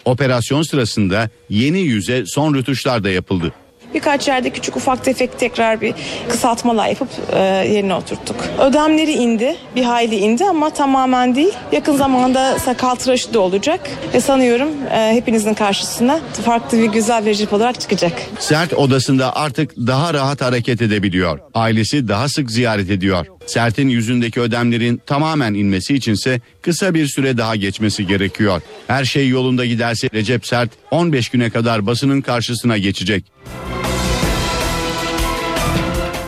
Operasyon 0.05 0.63
sırasında 0.63 1.31
yeni 1.51 1.81
yüze 1.81 2.25
son 2.27 2.55
rötuşlar 2.55 3.05
da 3.05 3.11
yapıldı. 3.11 3.53
Birkaç 3.95 4.29
yerde 4.29 4.51
küçük 4.51 4.77
ufak 4.77 5.05
tefek 5.05 5.39
tekrar 5.39 5.81
bir 5.81 5.95
kısaltmalar 6.29 6.89
yapıp 6.89 7.09
e, 7.33 7.39
yerine 7.43 7.95
oturttuk. 7.95 8.37
Ödemleri 8.61 9.13
indi, 9.13 9.57
bir 9.77 9.85
hayli 9.85 10.17
indi 10.17 10.45
ama 10.45 10.71
tamamen 10.71 11.35
değil. 11.35 11.53
Yakın 11.73 11.97
zamanda 11.97 12.59
sakal 12.59 12.95
tıraşı 12.95 13.35
da 13.35 13.41
olacak 13.41 13.81
ve 14.15 14.21
sanıyorum 14.21 14.69
e, 14.93 15.13
hepinizin 15.15 15.55
karşısına 15.55 16.21
farklı 16.45 16.79
bir 16.79 16.93
güzel 16.93 17.27
bir 17.27 17.35
jip 17.35 17.53
olarak 17.53 17.81
çıkacak. 17.81 18.13
Sert 18.39 18.75
odasında 18.75 19.37
artık 19.37 19.77
daha 19.77 20.15
rahat 20.15 20.41
hareket 20.41 20.83
edebiliyor. 20.83 21.39
Ailesi 21.55 22.09
daha 22.09 22.29
sık 22.29 22.51
ziyaret 22.51 22.91
ediyor. 22.91 23.27
Sert'in 23.47 23.89
yüzündeki 23.89 24.41
ödemlerin 24.41 25.03
tamamen 25.07 25.55
inmesi 25.55 25.95
içinse 25.95 26.41
kısa 26.63 26.95
bir 26.95 27.07
süre 27.07 27.39
daha 27.39 27.57
geçmesi 27.57 28.07
gerekiyor. 28.07 28.63
Her 28.87 29.05
şey 29.05 29.29
yolunda 29.29 29.67
giderse 29.67 30.09
Recep 30.15 30.47
Sert 30.47 30.71
15 30.91 31.29
güne 31.29 31.51
kadar 31.51 31.87
basının 31.87 32.21
karşısına 32.21 32.79
geçecek. 32.79 33.25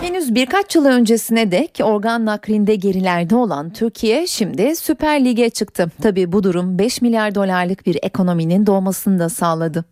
Henüz 0.00 0.34
birkaç 0.34 0.74
yıl 0.74 0.84
öncesine 0.84 1.50
dek 1.50 1.70
organ 1.82 2.26
naklinde 2.26 2.74
gerilerde 2.74 3.34
olan 3.34 3.72
Türkiye 3.72 4.26
şimdi 4.26 4.76
Süper 4.76 5.24
Lig'e 5.24 5.50
çıktı. 5.50 5.90
Tabii 6.02 6.32
bu 6.32 6.42
durum 6.42 6.78
5 6.78 7.02
milyar 7.02 7.34
dolarlık 7.34 7.86
bir 7.86 7.98
ekonominin 8.02 8.66
doğmasını 8.66 9.18
da 9.18 9.28
sağladı. 9.28 9.84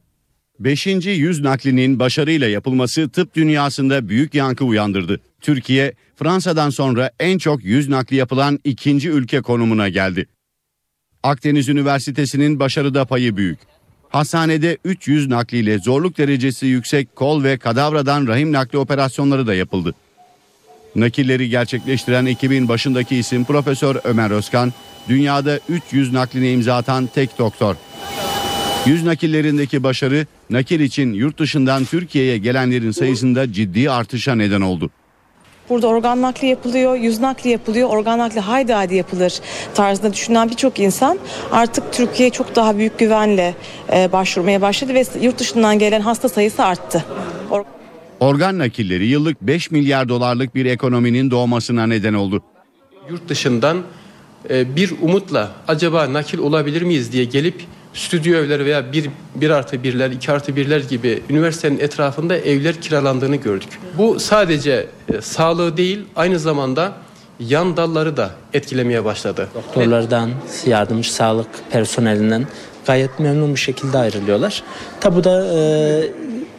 5. 0.60 0.86
yüz 1.06 1.40
naklinin 1.40 1.98
başarıyla 1.98 2.48
yapılması 2.48 3.08
tıp 3.08 3.34
dünyasında 3.34 4.08
büyük 4.08 4.34
yankı 4.34 4.64
uyandırdı. 4.64 5.20
Türkiye, 5.42 5.94
Fransa'dan 6.16 6.70
sonra 6.70 7.10
en 7.20 7.38
çok 7.38 7.64
yüz 7.64 7.88
nakli 7.88 8.16
yapılan 8.16 8.58
ikinci 8.64 9.08
ülke 9.08 9.40
konumuna 9.40 9.88
geldi. 9.88 10.26
Akdeniz 11.22 11.68
Üniversitesi'nin 11.68 12.60
başarıda 12.60 13.04
payı 13.04 13.36
büyük. 13.36 13.58
Hastanede 14.08 14.78
300 14.84 15.28
nakliyle 15.28 15.78
zorluk 15.78 16.18
derecesi 16.18 16.66
yüksek 16.66 17.16
kol 17.16 17.44
ve 17.44 17.58
kadavradan 17.58 18.26
rahim 18.26 18.52
nakli 18.52 18.78
operasyonları 18.78 19.46
da 19.46 19.54
yapıldı. 19.54 19.94
Nakilleri 20.96 21.48
gerçekleştiren 21.48 22.26
ekibin 22.26 22.68
başındaki 22.68 23.16
isim 23.16 23.44
Profesör 23.44 23.96
Ömer 24.04 24.30
Özkan, 24.30 24.72
dünyada 25.08 25.60
300 25.68 26.12
nakline 26.12 26.52
imza 26.52 26.76
atan 26.76 27.06
tek 27.06 27.38
doktor. 27.38 27.76
Yüz 28.86 29.04
nakillerindeki 29.04 29.82
başarı 29.82 30.26
nakil 30.50 30.80
için 30.80 31.12
yurt 31.12 31.38
dışından 31.38 31.84
Türkiye'ye 31.84 32.38
gelenlerin 32.38 32.90
sayısında 32.90 33.52
ciddi 33.52 33.90
artışa 33.90 34.34
neden 34.34 34.60
oldu. 34.60 34.90
Burada 35.68 35.86
organ 35.86 36.22
nakli 36.22 36.46
yapılıyor, 36.48 36.96
yüz 36.96 37.20
nakli 37.20 37.50
yapılıyor, 37.50 37.88
organ 37.88 38.18
nakli 38.18 38.40
haydi 38.40 38.72
haydi 38.72 38.94
yapılır 38.94 39.40
tarzında 39.74 40.12
düşünen 40.12 40.50
birçok 40.50 40.78
insan 40.80 41.18
artık 41.52 41.92
Türkiye'ye 41.92 42.30
çok 42.30 42.56
daha 42.56 42.76
büyük 42.76 42.98
güvenle 42.98 43.54
e, 43.92 44.12
başvurmaya 44.12 44.60
başladı 44.60 44.94
ve 44.94 45.04
yurt 45.20 45.38
dışından 45.38 45.78
gelen 45.78 46.00
hasta 46.00 46.28
sayısı 46.28 46.64
arttı. 46.64 47.04
Or- 47.50 47.64
Organ 48.20 48.58
nakilleri 48.58 49.06
yıllık 49.06 49.42
5 49.42 49.70
milyar 49.70 50.08
dolarlık 50.08 50.54
bir 50.54 50.66
ekonominin 50.66 51.30
doğmasına 51.30 51.86
neden 51.86 52.14
oldu. 52.14 52.42
Yurt 53.10 53.28
dışından 53.28 53.82
e, 54.50 54.76
bir 54.76 54.94
umutla 55.02 55.50
acaba 55.68 56.12
nakil 56.12 56.38
olabilir 56.38 56.82
miyiz 56.82 57.12
diye 57.12 57.24
gelip 57.24 57.62
stüdyo 57.94 58.38
evleri 58.38 58.64
veya 58.64 58.92
bir, 58.92 59.10
bir 59.34 59.50
artı 59.50 59.82
birler, 59.82 60.10
iki 60.10 60.32
artı 60.32 60.56
birler 60.56 60.80
gibi 60.80 61.22
üniversitenin 61.30 61.78
etrafında 61.78 62.36
evler 62.36 62.80
kiralandığını 62.80 63.36
gördük. 63.36 63.68
Bu 63.98 64.20
sadece 64.20 64.86
e, 65.14 65.20
sağlığı 65.20 65.76
değil 65.76 66.00
aynı 66.16 66.38
zamanda 66.38 66.92
yan 67.40 67.76
dalları 67.76 68.16
da 68.16 68.30
etkilemeye 68.52 69.04
başladı. 69.04 69.48
Doktorlardan, 69.54 70.30
yardımcı 70.66 71.14
sağlık 71.14 71.48
personelinden 71.70 72.46
gayet 72.86 73.20
memnun 73.20 73.54
bir 73.54 73.60
şekilde 73.60 73.98
ayrılıyorlar. 73.98 74.62
Tabi 75.00 75.16
bu 75.16 75.24
da 75.24 75.46
e, 75.54 76.10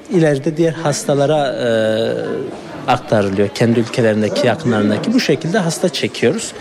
ileride 0.09 0.57
diğer 0.57 0.73
hastalara 0.73 1.47
e, 1.47 1.69
aktarılıyor. 2.87 3.47
Kendi 3.47 3.79
ülkelerindeki, 3.79 4.47
yakınlarındaki 4.47 5.13
bu 5.13 5.19
şekilde 5.19 5.57
hasta 5.57 5.89
çekiyoruz. 5.89 6.53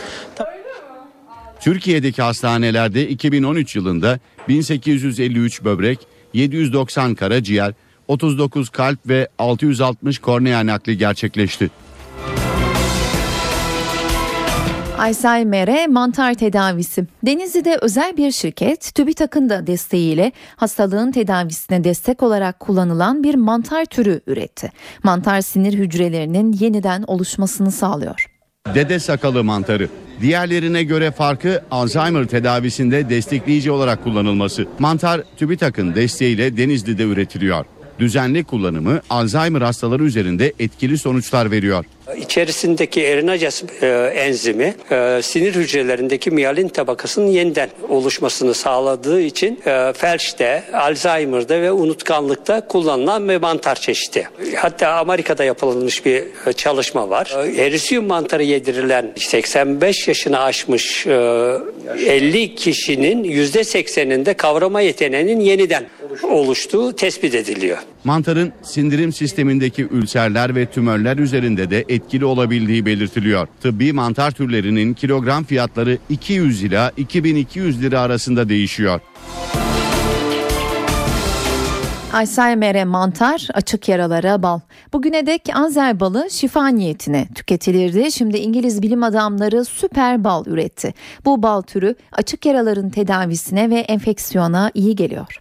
Türkiye'deki 1.63 2.23
hastanelerde 2.23 3.09
2013 3.09 3.77
yılında 3.77 4.19
1853 4.49 5.65
böbrek, 5.65 5.99
790 6.35 7.15
karaciğer, 7.15 7.73
39 8.09 8.69
kalp 8.69 9.09
ve 9.09 9.29
660 9.39 10.19
kornea 10.19 10.67
nakli 10.67 10.99
gerçekleşti. 10.99 11.71
Alzheimer'e 14.99 15.87
mantar 15.87 16.35
tedavisi. 16.35 17.07
Denizli'de 17.27 17.79
özel 17.83 18.17
bir 18.17 18.31
şirket 18.31 18.95
TÜBİTAK'ın 18.95 19.49
da 19.49 19.67
desteğiyle 19.67 20.33
hastalığın 20.57 21.13
tedavisine 21.13 21.85
destek 21.85 22.23
olarak 22.23 22.61
kullanılan 22.61 23.23
bir 23.23 23.35
mantar 23.35 23.85
türü 23.85 24.21
üretti. 24.27 24.73
Mantar 25.03 25.41
sinir 25.41 25.75
hücrelerinin 25.75 26.53
yeniden 26.53 27.05
oluşmasını 27.07 27.73
sağlıyor. 27.73 28.32
Dede 28.75 28.99
sakalı 28.99 29.45
mantarı. 29.45 29.89
Diğerlerine 30.21 30.83
göre 30.83 31.11
farkı 31.11 31.63
Alzheimer 31.71 32.25
tedavisinde 32.25 33.11
destekleyici 33.11 33.71
olarak 33.71 34.05
kullanılması. 34.05 34.67
Mantar 34.79 35.21
TÜBİTAK'ın 35.37 35.95
desteğiyle 35.95 36.57
Denizli'de 36.57 37.03
üretiliyor. 37.03 37.65
Düzenli 37.99 38.45
kullanımı 38.45 39.01
Alzheimer 39.11 39.63
hastaları 39.63 40.05
üzerinde 40.05 40.53
etkili 40.59 40.99
sonuçlar 40.99 41.51
veriyor. 41.51 41.85
İçerisindeki 42.17 43.03
erinacas 43.03 43.63
enzimi 44.15 44.75
e, 44.91 45.21
sinir 45.23 45.55
hücrelerindeki 45.55 46.31
miyelin 46.31 46.69
tabakasının 46.69 47.27
yeniden 47.27 47.71
oluşmasını 47.89 48.55
sağladığı 48.55 49.21
için 49.21 49.61
e, 49.67 49.93
felçte, 49.93 50.63
Alzheimer'da 50.73 51.61
ve 51.61 51.73
unutkanlıkta 51.73 52.67
kullanılan 52.69 53.29
bir 53.29 53.37
mantar 53.37 53.75
çeşidi. 53.75 54.29
Hatta 54.57 54.89
Amerika'da 54.89 55.45
yapılmış 55.45 56.07
bir 56.07 56.23
e, 56.47 56.53
çalışma 56.53 57.11
var. 57.11 57.37
E, 57.59 58.01
mantarı 58.01 58.43
yedirilen 58.43 59.13
85 59.17 60.09
yaşını 60.09 60.41
aşmış 60.41 61.07
e, 61.07 61.13
50 62.07 62.55
kişinin 62.55 63.25
%80'inde 63.25 64.35
kavrama 64.35 64.81
yeteneğinin 64.81 65.41
yeniden 65.41 65.85
oluştuğu 66.31 66.97
tespit 66.97 67.35
ediliyor. 67.35 67.79
Mantarın 68.05 68.53
sindirim 68.63 69.13
sistemindeki 69.13 69.87
ülserler 69.91 70.57
ve 70.57 70.67
tümörler 70.67 71.17
üzerinde 71.17 71.71
de 71.71 71.85
etkili 71.89 72.25
olabildiği 72.25 72.87
belirtiliyor. 72.87 73.49
Tıbbi 73.63 73.93
mantar 73.93 74.31
türlerinin 74.31 74.95
kilogram 74.95 75.45
fiyatları 75.45 75.99
200 76.09 76.63
ila 76.63 76.93
2200 76.97 77.83
lira 77.83 78.01
arasında 78.01 78.49
değişiyor. 78.49 79.01
Alzheimer'e 82.13 82.85
mantar, 82.85 83.49
açık 83.55 83.89
yaralara 83.89 84.43
bal. 84.43 84.61
Bugüne 84.93 85.27
dek 85.27 85.43
Anzer 85.55 86.01
balı 86.01 86.27
şifa 86.31 86.69
niyetine 86.69 87.29
tüketilirdi. 87.35 88.13
Şimdi 88.13 88.39
İngiliz 88.39 88.83
bilim 88.83 89.03
adamları 89.03 89.65
süper 89.65 90.25
bal 90.25 90.47
üretti. 90.47 90.95
Bu 91.25 91.43
bal 91.43 91.63
türü 91.63 91.95
açık 92.13 92.47
yaraların 92.47 92.91
tedavisine 92.91 93.71
ve 93.71 93.79
enfeksiyona 93.79 94.71
iyi 94.75 94.97
geliyor. 94.97 95.39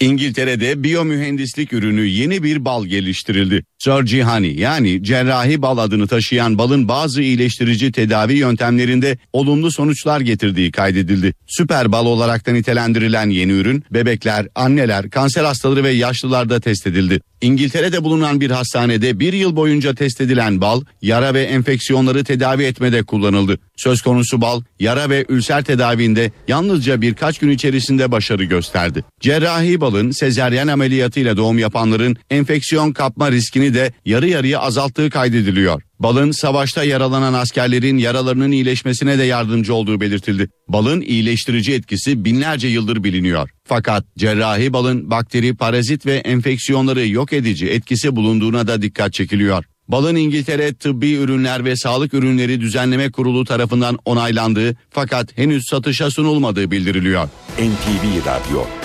İngiltere'de 0.00 0.84
biyomühendislik 0.84 1.72
ürünü 1.72 2.06
yeni 2.06 2.42
bir 2.42 2.64
bal 2.64 2.86
geliştirildi. 2.86 3.64
Surgihani 3.84 4.60
yani 4.60 5.04
cerrahi 5.04 5.62
bal 5.62 5.78
adını 5.78 6.06
taşıyan 6.06 6.58
balın 6.58 6.88
bazı 6.88 7.22
iyileştirici 7.22 7.92
tedavi 7.92 8.34
yöntemlerinde 8.34 9.18
olumlu 9.32 9.70
sonuçlar 9.70 10.20
getirdiği 10.20 10.72
kaydedildi. 10.72 11.34
Süper 11.46 11.92
bal 11.92 12.06
olarak 12.06 12.46
da 12.46 12.52
nitelendirilen 12.52 13.30
yeni 13.30 13.52
ürün 13.52 13.84
bebekler, 13.90 14.46
anneler, 14.54 15.10
kanser 15.10 15.44
hastaları 15.44 15.84
ve 15.84 15.90
yaşlılarda 15.90 16.60
test 16.60 16.86
edildi. 16.86 17.20
İngiltere'de 17.40 18.04
bulunan 18.04 18.40
bir 18.40 18.50
hastanede 18.50 19.20
bir 19.20 19.32
yıl 19.32 19.56
boyunca 19.56 19.94
test 19.94 20.20
edilen 20.20 20.60
bal 20.60 20.82
yara 21.02 21.34
ve 21.34 21.42
enfeksiyonları 21.42 22.24
tedavi 22.24 22.62
etmede 22.62 23.02
kullanıldı. 23.02 23.58
Söz 23.76 24.02
konusu 24.02 24.40
bal 24.40 24.62
yara 24.80 25.10
ve 25.10 25.24
ülser 25.28 25.64
tedavinde 25.64 26.32
yalnızca 26.48 27.00
birkaç 27.00 27.38
gün 27.38 27.50
içerisinde 27.50 28.12
başarı 28.12 28.44
gösterdi. 28.44 29.04
Cerrahi 29.20 29.80
balın 29.80 30.10
sezeryen 30.10 30.68
ameliyatıyla 30.68 31.36
doğum 31.36 31.58
yapanların 31.58 32.16
enfeksiyon 32.30 32.92
kapma 32.92 33.30
riskini 33.30 33.69
de 33.74 33.92
yarı 34.04 34.28
yarıya 34.28 34.60
azalttığı 34.60 35.10
kaydediliyor. 35.10 35.82
Balın 36.00 36.30
savaşta 36.30 36.84
yaralanan 36.84 37.32
askerlerin 37.32 37.98
yaralarının 37.98 38.52
iyileşmesine 38.52 39.18
de 39.18 39.22
yardımcı 39.22 39.74
olduğu 39.74 40.00
belirtildi. 40.00 40.48
Balın 40.68 41.00
iyileştirici 41.00 41.72
etkisi 41.72 42.24
binlerce 42.24 42.68
yıldır 42.68 43.04
biliniyor. 43.04 43.50
Fakat 43.64 44.04
cerrahi 44.18 44.72
balın 44.72 45.10
bakteri, 45.10 45.56
parazit 45.56 46.06
ve 46.06 46.14
enfeksiyonları 46.14 47.08
yok 47.08 47.32
edici 47.32 47.68
etkisi 47.68 48.16
bulunduğuna 48.16 48.66
da 48.66 48.82
dikkat 48.82 49.12
çekiliyor. 49.12 49.64
Balın 49.88 50.16
İngiltere 50.16 50.74
Tıbbi 50.74 51.12
Ürünler 51.12 51.64
ve 51.64 51.76
Sağlık 51.76 52.14
Ürünleri 52.14 52.60
Düzenleme 52.60 53.10
Kurulu 53.10 53.44
tarafından 53.44 53.98
onaylandığı 54.04 54.76
fakat 54.90 55.38
henüz 55.38 55.62
satışa 55.70 56.10
sunulmadığı 56.10 56.70
bildiriliyor. 56.70 57.28
NTV 57.58 58.26
Radyo 58.26 58.79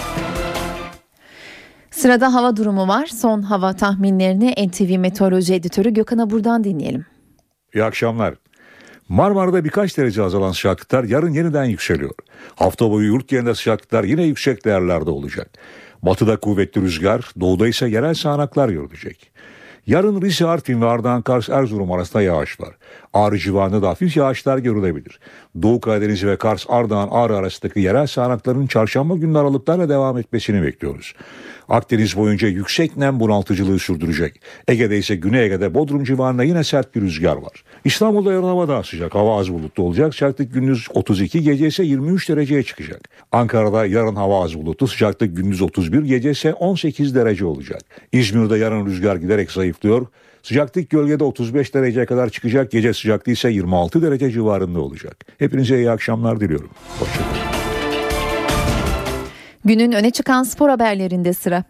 Sırada 1.95 2.34
hava 2.34 2.55
durumu 2.55 2.88
var. 2.88 3.05
Son 3.05 3.41
hava 3.41 3.73
tahminlerini 3.73 4.67
NTV 4.67 4.97
Meteoroloji 4.97 5.53
Editörü 5.53 5.89
Gökhan 5.89 6.17
Abur'dan 6.17 6.63
dinleyelim. 6.63 7.05
İyi 7.73 7.84
akşamlar. 7.84 8.34
Marmara'da 9.10 9.63
birkaç 9.63 9.97
derece 9.97 10.23
azalan 10.23 10.51
sıcaklıklar 10.51 11.03
yarın 11.03 11.34
yeniden 11.34 11.63
yükseliyor. 11.63 12.13
Hafta 12.55 12.91
boyu 12.91 13.08
yurt 13.08 13.27
genelinde 13.27 13.55
sıcaklıklar 13.55 14.03
yine 14.03 14.23
yüksek 14.23 14.65
değerlerde 14.65 15.10
olacak. 15.10 15.49
Batıda 16.03 16.38
kuvvetli 16.38 16.81
rüzgar, 16.81 17.31
doğuda 17.39 17.67
ise 17.67 17.88
yerel 17.88 18.13
sağanaklar 18.13 18.69
görülecek. 18.69 19.31
Yarın 19.88 20.21
Rize, 20.21 20.45
Artvin 20.45 20.81
ve 20.81 20.86
Ardahan, 20.86 21.21
Kars, 21.21 21.49
Erzurum 21.49 21.91
arasında 21.91 22.21
yağış 22.21 22.62
var. 22.62 22.75
Ağrı 23.13 23.38
civarında 23.38 23.81
da 23.81 23.89
hafif 23.89 24.17
yağışlar 24.17 24.58
görülebilir. 24.58 25.19
Doğu 25.62 25.79
Karadeniz 25.79 26.25
ve 26.25 26.38
Kars, 26.38 26.65
Ardahan, 26.69 27.10
Ağrı 27.12 27.38
arasındaki 27.38 27.79
yerel 27.79 28.08
sağanakların 28.08 28.67
çarşamba 28.67 29.15
günü 29.15 29.38
aralıklarla 29.38 29.89
devam 29.89 30.17
etmesini 30.17 30.63
bekliyoruz. 30.63 31.13
Akdeniz 31.69 32.17
boyunca 32.17 32.47
yüksek 32.47 32.97
nem 32.97 33.19
bunaltıcılığı 33.19 33.80
sürdürecek. 33.80 34.41
Ege'de 34.67 34.97
ise 34.97 35.15
Güney 35.15 35.45
Ege'de 35.45 35.73
Bodrum 35.73 36.04
civarında 36.04 36.43
yine 36.43 36.63
sert 36.63 36.95
bir 36.95 37.01
rüzgar 37.01 37.36
var. 37.36 37.63
İstanbul'da 37.86 38.32
yarın 38.32 38.43
hava 38.43 38.67
daha 38.67 38.84
sıcak. 38.84 39.15
Hava 39.15 39.39
az 39.39 39.54
bulutlu 39.54 39.84
olacak. 39.84 40.13
Sıcaklık 40.13 40.54
gündüz 40.54 40.88
32, 40.93 41.43
gece 41.43 41.67
ise 41.67 41.84
23 41.84 42.30
dereceye 42.30 42.63
çıkacak. 42.63 43.10
Ankara'da 43.32 43.86
yarın 43.86 44.15
hava 44.15 44.43
az 44.43 44.56
bulutlu. 44.56 44.88
Sıcaklık 44.88 45.38
gündüz 45.38 45.62
31, 45.62 46.04
gece 46.04 46.32
ise 46.32 46.54
18 46.54 47.15
derece 47.15 47.45
olacak. 47.45 47.82
İzmir'de 48.12 48.58
yarın 48.58 48.86
rüzgar 48.86 49.15
giderek 49.15 49.51
zayıflıyor. 49.51 50.08
Sıcaklık 50.43 50.89
gölgede 50.89 51.23
35 51.23 51.73
dereceye 51.73 52.06
kadar 52.06 52.30
çıkacak. 52.30 52.71
Gece 52.71 52.93
sıcaklığı 52.93 53.32
ise 53.32 53.49
26 53.49 54.01
derece 54.01 54.32
civarında 54.32 54.80
olacak. 54.80 55.25
Hepinize 55.38 55.78
iyi 55.78 55.91
akşamlar 55.91 56.39
diliyorum. 56.39 56.69
Hoşçakalın. 56.99 57.55
Günün 59.65 59.91
öne 59.91 60.12
çıkan 60.12 60.43
spor 60.43 60.69
haberlerinde 60.69 61.34
sıra. 61.34 61.63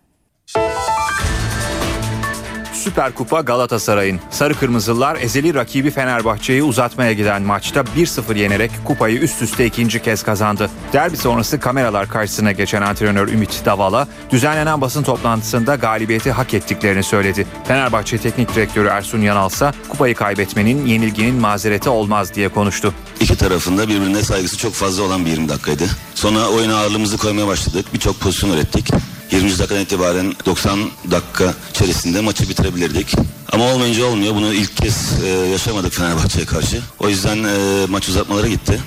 Süper 2.86 3.12
Kupa 3.12 3.42
Galatasaray'ın. 3.42 4.20
Sarı 4.30 4.54
Kırmızılar 4.54 5.18
ezeli 5.22 5.54
rakibi 5.54 5.92
Fenerbahçe'yi 5.92 6.64
uzatmaya 6.64 7.14
giden 7.14 7.42
maçta 7.42 7.80
1-0 7.80 8.38
yenerek 8.38 8.72
kupayı 8.86 9.20
üst 9.20 9.42
üste 9.42 9.66
ikinci 9.66 10.02
kez 10.02 10.24
kazandı. 10.24 10.70
Derbi 10.94 11.18
sonrası 11.18 11.60
kameralar 11.60 12.10
karşısına 12.10 12.52
geçen 12.52 12.82
antrenör 12.82 13.28
Ümit 13.28 13.66
Davala 13.66 14.08
düzenlenen 14.32 14.82
basın 14.82 15.04
toplantısında 15.04 15.76
galibiyeti 15.76 16.32
hak 16.32 16.54
ettiklerini 16.54 17.04
söyledi. 17.04 17.48
Fenerbahçe 17.68 18.18
Teknik 18.18 18.56
Direktörü 18.56 18.88
Ersun 18.88 19.22
Yanal 19.22 19.50
ise 19.50 19.72
kupayı 19.90 20.16
kaybetmenin 20.16 20.86
yenilginin 20.86 21.36
mazereti 21.36 21.90
olmaz 21.90 22.34
diye 22.34 22.50
konuştu. 22.50 22.94
İki 23.20 23.38
tarafında 23.38 23.88
birbirine 23.88 24.22
saygısı 24.24 24.58
çok 24.58 24.74
fazla 24.74 25.04
olan 25.04 25.26
bir 25.26 25.32
20 25.32 25.50
dakikaydı. 25.50 25.84
Sonra 26.16 26.48
oyuna 26.48 26.78
ağırlığımızı 26.78 27.18
koymaya 27.18 27.48
başladık. 27.48 27.86
Birçok 27.94 28.20
pozisyon 28.20 28.52
ürettik. 28.52 28.92
20. 29.36 29.60
dakikadan 29.60 29.82
itibaren 29.82 30.34
90 30.46 30.80
dakika 31.12 31.54
içerisinde 31.70 32.22
maçı 32.22 32.50
bitirebilirdik. 32.50 33.16
Ama 33.52 33.74
olmayınca 33.74 34.06
olmuyor. 34.06 34.36
Bunu 34.36 34.54
ilk 34.54 34.78
kez 34.78 35.24
e, 35.24 35.28
yaşamadık 35.28 35.94
Fenerbahçe'ye 35.94 36.46
karşı. 36.46 36.82
O 37.00 37.10
yüzden 37.10 37.44
e, 37.44 37.86
maç 37.90 38.10
uzatmalara 38.10 38.48
gitti. 38.48 38.82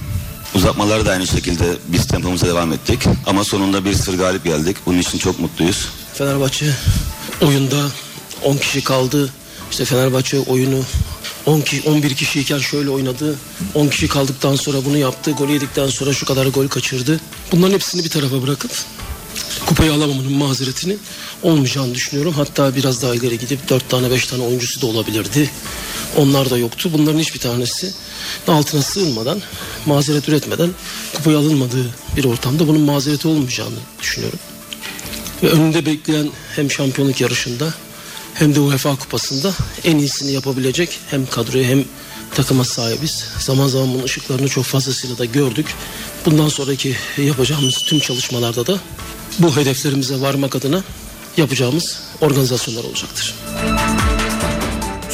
Uzatmaları 0.55 1.07
da 1.07 1.11
aynı 1.11 1.27
şekilde 1.27 1.65
biz 1.89 2.07
tempomuza 2.07 2.47
devam 2.47 2.73
ettik. 2.73 3.05
Ama 3.27 3.45
sonunda 3.45 3.85
bir 3.85 3.95
sır 3.95 4.19
galip 4.19 4.45
geldik. 4.45 4.77
Bunun 4.87 4.99
için 4.99 5.19
çok 5.19 5.39
mutluyuz. 5.39 5.89
Fenerbahçe 6.15 6.67
oyunda 7.43 7.77
10 8.45 8.57
kişi 8.57 8.85
kaldı. 8.85 9.33
İşte 9.71 9.85
Fenerbahçe 9.85 10.41
oyunu 10.41 10.81
10 11.47 11.61
kişi, 11.61 11.89
11 11.89 12.15
kişiyken 12.15 12.59
şöyle 12.59 12.91
oynadı. 12.91 13.37
10 13.75 13.89
kişi 13.89 14.09
kaldıktan 14.09 14.57
sonra 14.57 14.85
bunu 14.85 14.97
yaptı. 14.97 15.31
Gol 15.31 15.49
yedikten 15.49 15.87
sonra 15.87 16.13
şu 16.13 16.27
kadar 16.27 16.47
gol 16.47 16.69
kaçırdı. 16.69 17.21
Bunların 17.53 17.75
hepsini 17.75 18.05
bir 18.05 18.11
tarafa 18.11 18.43
bırakıp 18.43 18.71
kupayı 19.69 19.93
alamamanın 19.93 20.33
mazeretinin 20.33 21.01
olmayacağını 21.43 21.95
düşünüyorum. 21.95 22.35
Hatta 22.37 22.77
biraz 22.77 23.03
daha 23.03 23.15
ileri 23.15 23.39
gidip 23.39 23.69
4 23.69 23.89
tane 23.89 24.11
5 24.11 24.27
tane 24.27 24.43
oyuncusu 24.43 24.81
da 24.81 24.87
olabilirdi. 24.87 25.51
Onlar 26.17 26.51
da 26.51 26.59
yoktu. 26.59 26.91
Bunların 26.93 27.19
hiçbir 27.19 27.39
tanesi 27.39 27.93
altına 28.49 28.83
sığınmadan, 28.83 29.43
mazeret 29.87 30.29
üretmeden 30.29 30.71
kupayı 31.15 31.39
alınmadığı 31.39 31.87
bir 32.17 32.25
ortamda 32.25 32.69
bunun 32.69 32.81
mazereti 32.81 33.29
olmayacağını 33.29 33.79
düşünüyorum. 34.01 34.39
Ve 35.43 35.49
önünde 35.49 35.87
bekleyen 35.87 36.31
hem 36.57 36.71
şampiyonluk 36.71 37.21
yarışında 37.21 37.75
hem 38.35 38.55
de 38.55 38.61
UEFA 38.61 38.97
kupasında 38.97 39.55
en 39.85 39.99
iyisini 39.99 40.33
yapabilecek 40.33 40.99
hem 41.11 41.27
kadroya 41.27 41.65
hem 41.65 41.85
takıma 42.35 42.65
sahibiz. 42.65 43.25
Zaman 43.39 43.67
zaman 43.67 43.95
bunun 43.95 44.05
ışıklarını 44.05 44.49
çok 44.49 44.65
fazlasıyla 44.65 45.19
da 45.19 45.25
gördük. 45.25 45.67
Bundan 46.27 46.49
sonraki 46.49 46.97
yapacağımız 47.19 47.75
tüm 47.75 48.01
çalışmalarda 48.01 48.67
da 48.67 48.81
bu 49.39 49.57
hedeflerimize 49.57 50.21
varmak 50.21 50.57
adına 50.57 50.83
yapacağımız 51.37 52.01
organizasyonlar 52.21 52.85
olacaktır. 52.85 53.35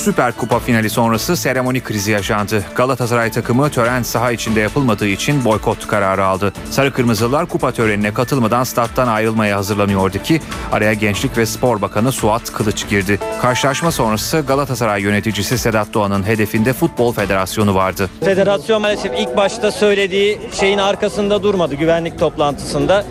Süper 0.05 0.33
Kupa 0.33 0.59
finali 0.59 0.91
sonrası 0.91 1.37
seremoni 1.37 1.81
krizi 1.81 2.11
yaşandı. 2.11 2.65
Galatasaray 2.75 3.31
takımı 3.31 3.71
tören 3.71 4.03
saha 4.03 4.33
içinde 4.33 4.61
yapılmadığı 4.61 5.07
için 5.07 5.45
boykot 5.45 5.87
kararı 5.87 6.25
aldı. 6.25 6.53
Sarı 6.71 6.93
Kırmızılar 6.93 7.47
kupa 7.47 7.73
törenine 7.73 8.15
katılmadan 8.15 8.65
stat'tan 8.65 9.09
ayrılmaya 9.09 9.57
hazırlanıyordu 9.57 10.19
ki 10.19 10.41
araya 10.73 10.93
Gençlik 10.93 11.39
ve 11.39 11.47
Spor 11.47 11.83
Bakanı 11.83 12.13
Suat 12.13 12.53
Kılıç 12.53 12.89
girdi. 12.89 13.19
Karşılaşma 13.43 13.91
sonrası 13.91 14.45
Galatasaray 14.49 15.03
yöneticisi 15.03 15.59
Sedat 15.59 15.95
Doğan'ın 15.95 16.27
hedefinde 16.27 16.73
Futbol 16.73 17.13
Federasyonu 17.13 17.75
vardı. 17.75 18.11
Federasyon 18.25 18.83
maalesef 18.83 19.13
ilk 19.19 19.37
başta 19.37 19.71
söylediği 19.73 20.41
şeyin 20.61 20.79
arkasında 20.79 21.43
durmadı 21.43 21.75
güvenlik 21.75 22.19
toplantısında. 22.19 23.05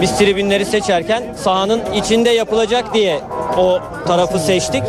Biz 0.00 0.18
tribünleri 0.18 0.64
seçerken 0.64 1.36
sahanın 1.44 1.92
içinde 1.94 2.30
yapılacak 2.30 2.94
diye 2.94 3.20
o 3.56 3.80
tarafı 4.06 4.38
seçtik. 4.38 4.82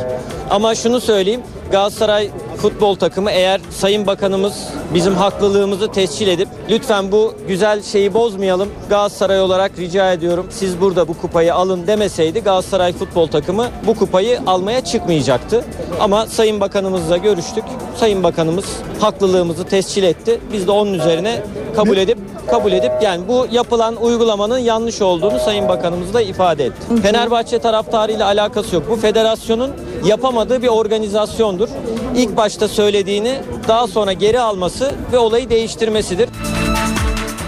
Ama 0.49 0.75
şunu 0.75 1.01
söyleyeyim. 1.01 1.41
Galatasaray 1.71 2.29
futbol 2.61 2.95
takımı 2.95 3.31
eğer 3.31 3.61
Sayın 3.69 4.07
Bakanımız 4.07 4.53
bizim 4.93 5.15
haklılığımızı 5.15 5.91
tescil 5.91 6.27
edip 6.27 6.47
lütfen 6.69 7.11
bu 7.11 7.33
güzel 7.47 7.83
şeyi 7.83 8.13
bozmayalım. 8.13 8.69
Galatasaray 8.89 9.41
olarak 9.41 9.79
rica 9.79 10.13
ediyorum 10.13 10.47
siz 10.49 10.81
burada 10.81 11.07
bu 11.07 11.17
kupayı 11.17 11.55
alın 11.55 11.87
demeseydi 11.87 12.39
Galatasaray 12.39 12.93
futbol 12.93 13.27
takımı 13.27 13.67
bu 13.87 13.95
kupayı 13.95 14.39
almaya 14.47 14.81
çıkmayacaktı. 14.83 15.65
Ama 15.99 16.25
Sayın 16.25 16.59
Bakanımızla 16.59 17.17
görüştük. 17.17 17.63
Sayın 17.97 18.23
Bakanımız 18.23 18.65
haklılığımızı 18.99 19.63
tescil 19.63 20.03
etti. 20.03 20.39
Biz 20.53 20.67
de 20.67 20.71
onun 20.71 20.93
üzerine 20.93 21.43
kabul 21.75 21.97
edip 21.97 22.17
kabul 22.51 22.71
edip 22.71 22.91
yani 23.01 23.27
bu 23.27 23.47
yapılan 23.51 23.95
uygulamanın 23.95 24.57
yanlış 24.57 25.01
olduğunu 25.01 25.39
Sayın 25.39 25.67
Bakanımız 25.67 26.13
da 26.13 26.21
ifade 26.21 26.65
etti. 26.65 27.01
Fenerbahçe 27.01 27.59
taraftarıyla 27.59 28.25
alakası 28.25 28.75
yok. 28.75 28.83
Bu 28.89 28.95
federasyonun 28.95 29.71
yapamadığı 30.05 30.61
bir 30.61 30.67
organizasyondur. 30.67 31.69
İlk 32.15 32.37
başta 32.49 32.67
söylediğini 32.67 33.41
daha 33.67 33.87
sonra 33.87 34.13
geri 34.13 34.39
alması 34.39 34.95
ve 35.11 35.17
olayı 35.17 35.49
değiştirmesidir. 35.49 36.29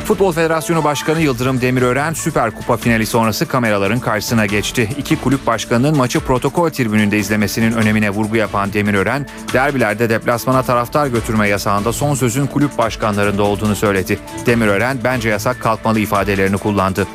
Futbol 0.06 0.32
Federasyonu 0.32 0.84
Başkanı 0.84 1.22
Yıldırım 1.22 1.62
Demirören 1.62 2.14
Süper 2.14 2.52
Kupa 2.52 2.78
finali 2.78 3.06
sonrası 3.06 3.48
kameraların 3.48 4.00
karşısına 4.00 4.46
geçti. 4.46 4.90
İki 4.98 5.16
kulüp 5.16 5.48
başkanının 5.48 5.98
maçı 5.98 6.20
protokol 6.20 6.70
tribününde 6.70 7.18
izlemesinin 7.20 7.72
önemine 7.72 8.10
vurgu 8.10 8.36
yapan 8.36 8.74
Demirören, 8.74 9.28
derbilerde 9.54 10.10
deplasmana 10.10 10.64
taraftar 10.64 11.08
götürme 11.08 11.48
yasağında 11.48 11.94
son 11.94 12.16
sözün 12.16 12.48
kulüp 12.48 12.78
başkanlarında 12.78 13.44
olduğunu 13.44 13.76
söyledi. 13.76 14.20
Demirören 14.46 14.98
bence 15.04 15.30
yasak 15.30 15.60
kalkmalı 15.60 16.00
ifadelerini 16.00 16.58
kullandı. 16.58 17.08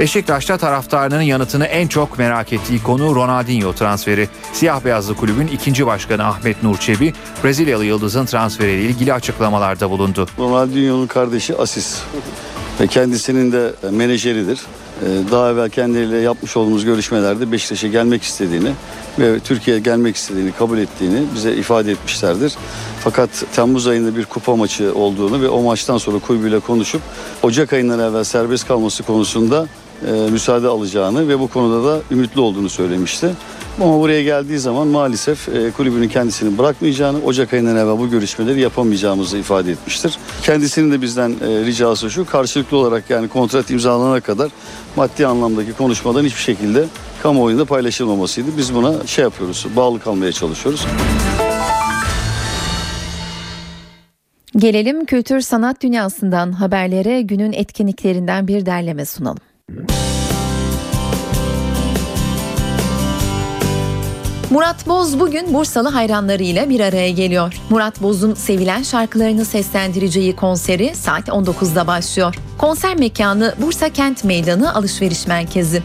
Beşiktaş'ta 0.00 0.58
taraftarının 0.58 1.22
yanıtını 1.22 1.64
en 1.64 1.88
çok 1.88 2.18
merak 2.18 2.52
ettiği 2.52 2.82
konu 2.82 3.14
Ronaldinho 3.14 3.72
transferi. 3.72 4.28
Siyah 4.52 4.84
beyazlı 4.84 5.14
kulübün 5.14 5.46
ikinci 5.46 5.86
başkanı 5.86 6.24
Ahmet 6.24 6.62
Nur 6.62 6.76
Çebi, 6.76 7.12
Brezilyalı 7.44 7.84
yıldızın 7.84 8.26
transferiyle 8.26 8.82
ilgili 8.82 9.12
açıklamalarda 9.12 9.90
bulundu. 9.90 10.26
Ronaldinho'nun 10.38 11.06
kardeşi 11.06 11.56
Asis 11.56 11.98
ve 12.80 12.86
kendisinin 12.86 13.52
de 13.52 13.72
menajeridir. 13.90 14.60
Ee, 15.02 15.30
Daha 15.30 15.50
evvel 15.50 15.70
kendileriyle 15.70 16.16
yapmış 16.18 16.56
olduğumuz 16.56 16.84
görüşmelerde 16.84 17.52
Beşiktaş'a 17.52 17.88
gelmek 17.88 18.22
istediğini 18.22 18.72
ve 19.18 19.40
Türkiye'ye 19.40 19.82
gelmek 19.82 20.16
istediğini 20.16 20.52
kabul 20.52 20.78
ettiğini 20.78 21.22
bize 21.34 21.54
ifade 21.54 21.92
etmişlerdir. 21.92 22.52
Fakat 23.04 23.30
Temmuz 23.56 23.86
ayında 23.86 24.16
bir 24.16 24.24
kupa 24.24 24.56
maçı 24.56 24.94
olduğunu 24.94 25.42
ve 25.42 25.48
o 25.48 25.62
maçtan 25.62 25.98
sonra 25.98 26.18
kulübüyle 26.18 26.60
konuşup 26.60 27.02
Ocak 27.42 27.72
ayından 27.72 28.00
evvel 28.00 28.24
serbest 28.24 28.68
kalması 28.68 29.02
konusunda 29.02 29.66
e, 30.06 30.30
müsaade 30.30 30.68
alacağını 30.68 31.28
ve 31.28 31.38
bu 31.38 31.48
konuda 31.48 31.88
da 31.88 32.00
ümitli 32.10 32.40
olduğunu 32.40 32.68
söylemişti. 32.68 33.30
Ama 33.80 34.00
buraya 34.00 34.22
geldiği 34.22 34.58
zaman 34.58 34.88
maalesef 34.88 35.48
e, 35.48 35.70
kulübünün 35.70 36.08
kendisini 36.08 36.58
bırakmayacağını, 36.58 37.24
Ocak 37.24 37.52
ayından 37.52 37.76
evvel 37.76 37.98
bu 37.98 38.10
görüşmeleri 38.10 38.60
yapamayacağımızı 38.60 39.38
ifade 39.38 39.72
etmiştir. 39.72 40.18
Kendisinin 40.42 40.92
de 40.92 41.02
bizden 41.02 41.30
e, 41.30 41.64
ricası 41.64 42.10
şu, 42.10 42.26
karşılıklı 42.26 42.76
olarak 42.76 43.10
yani 43.10 43.28
kontrat 43.28 43.70
imzalanana 43.70 44.20
kadar 44.20 44.50
maddi 44.96 45.26
anlamdaki 45.26 45.72
konuşmadan 45.72 46.24
hiçbir 46.24 46.40
şekilde 46.40 46.84
kamuoyunda 47.22 47.64
paylaşılmamasıydı. 47.64 48.48
Biz 48.58 48.74
buna 48.74 49.06
şey 49.06 49.22
yapıyoruz, 49.22 49.66
bağlı 49.76 50.00
kalmaya 50.00 50.32
çalışıyoruz. 50.32 50.86
Gelelim 54.56 55.04
kültür 55.04 55.40
sanat 55.40 55.82
dünyasından 55.82 56.52
haberlere 56.52 57.22
günün 57.22 57.52
etkinliklerinden 57.52 58.48
bir 58.48 58.66
derleme 58.66 59.04
sunalım. 59.04 59.49
Murat 64.50 64.86
Boz 64.86 65.20
bugün 65.20 65.54
Bursalı 65.54 65.88
hayranlarıyla 65.88 66.70
bir 66.70 66.80
araya 66.80 67.10
geliyor. 67.10 67.54
Murat 67.70 68.02
Boz'un 68.02 68.34
sevilen 68.34 68.82
şarkılarını 68.82 69.44
seslendireceği 69.44 70.36
konseri 70.36 70.94
saat 70.94 71.28
19'da 71.28 71.86
başlıyor. 71.86 72.34
Konser 72.58 72.96
mekanı 72.96 73.54
Bursa 73.62 73.88
Kent 73.88 74.24
Meydanı 74.24 74.74
Alışveriş 74.74 75.26
Merkezi. 75.26 75.82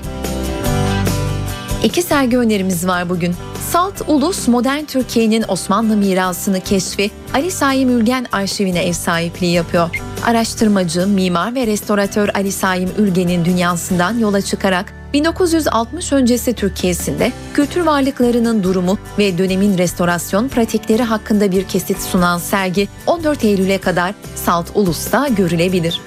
İki 1.86 2.02
sergi 2.02 2.38
önerimiz 2.38 2.88
var 2.88 3.10
bugün. 3.10 3.36
Salt 3.72 4.02
Ulus 4.08 4.48
Modern 4.48 4.86
Türkiye'nin 4.86 5.46
Osmanlı 5.48 5.98
mirasını 5.98 6.62
keşfi 6.62 7.12
Ali 7.34 7.52
Saim 7.52 7.90
Ülgen 7.90 8.26
arşivine 8.32 8.84
ev 8.84 8.94
sahipliği 8.94 9.54
yapıyor. 9.54 9.90
Araştırmacı, 10.26 11.08
mimar 11.08 11.56
ve 11.56 11.68
restoratör 11.68 12.30
Ali 12.30 12.52
Saim 12.52 12.90
Ülgen'in 12.98 13.46
dünyasından 13.46 14.20
yola 14.20 14.42
çıkarak 14.42 14.94
1960 15.14 16.14
öncesi 16.14 16.54
Türkiye'sinde 16.54 17.32
kültür 17.54 17.82
varlıklarının 17.82 18.64
durumu 18.64 18.98
ve 19.18 19.38
dönemin 19.38 19.78
restorasyon 19.78 20.48
pratikleri 20.48 21.04
hakkında 21.04 21.52
bir 21.52 21.64
kesit 21.64 22.02
sunan 22.02 22.38
sergi 22.38 22.88
14 23.08 23.44
Eylül'e 23.44 23.78
kadar 23.78 24.14
Salt 24.36 24.68
Ulus'ta 24.76 25.28
görülebilir. 25.28 26.02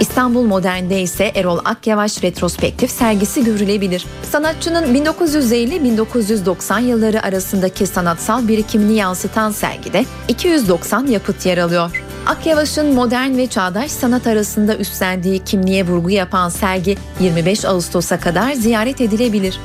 İstanbul 0.00 0.42
Modern'de 0.42 1.00
ise 1.02 1.32
Erol 1.34 1.58
Akyavaş 1.64 2.22
retrospektif 2.22 2.90
sergisi 2.90 3.44
görülebilir. 3.44 4.06
Sanatçının 4.32 4.94
1950-1990 4.94 6.82
yılları 6.82 7.22
arasındaki 7.22 7.86
sanatsal 7.86 8.48
birikimini 8.48 8.96
yansıtan 8.96 9.50
sergide 9.50 10.04
290 10.28 11.06
yapıt 11.06 11.46
yer 11.46 11.58
alıyor. 11.58 12.04
Akyavaş'ın 12.26 12.94
modern 12.94 13.36
ve 13.36 13.46
çağdaş 13.46 13.90
sanat 13.90 14.26
arasında 14.26 14.76
üstlendiği 14.76 15.38
kimliğe 15.38 15.86
vurgu 15.86 16.10
yapan 16.10 16.48
sergi 16.48 16.96
25 17.20 17.64
Ağustos'a 17.64 18.20
kadar 18.20 18.52
ziyaret 18.52 19.00
edilebilir. 19.00 19.60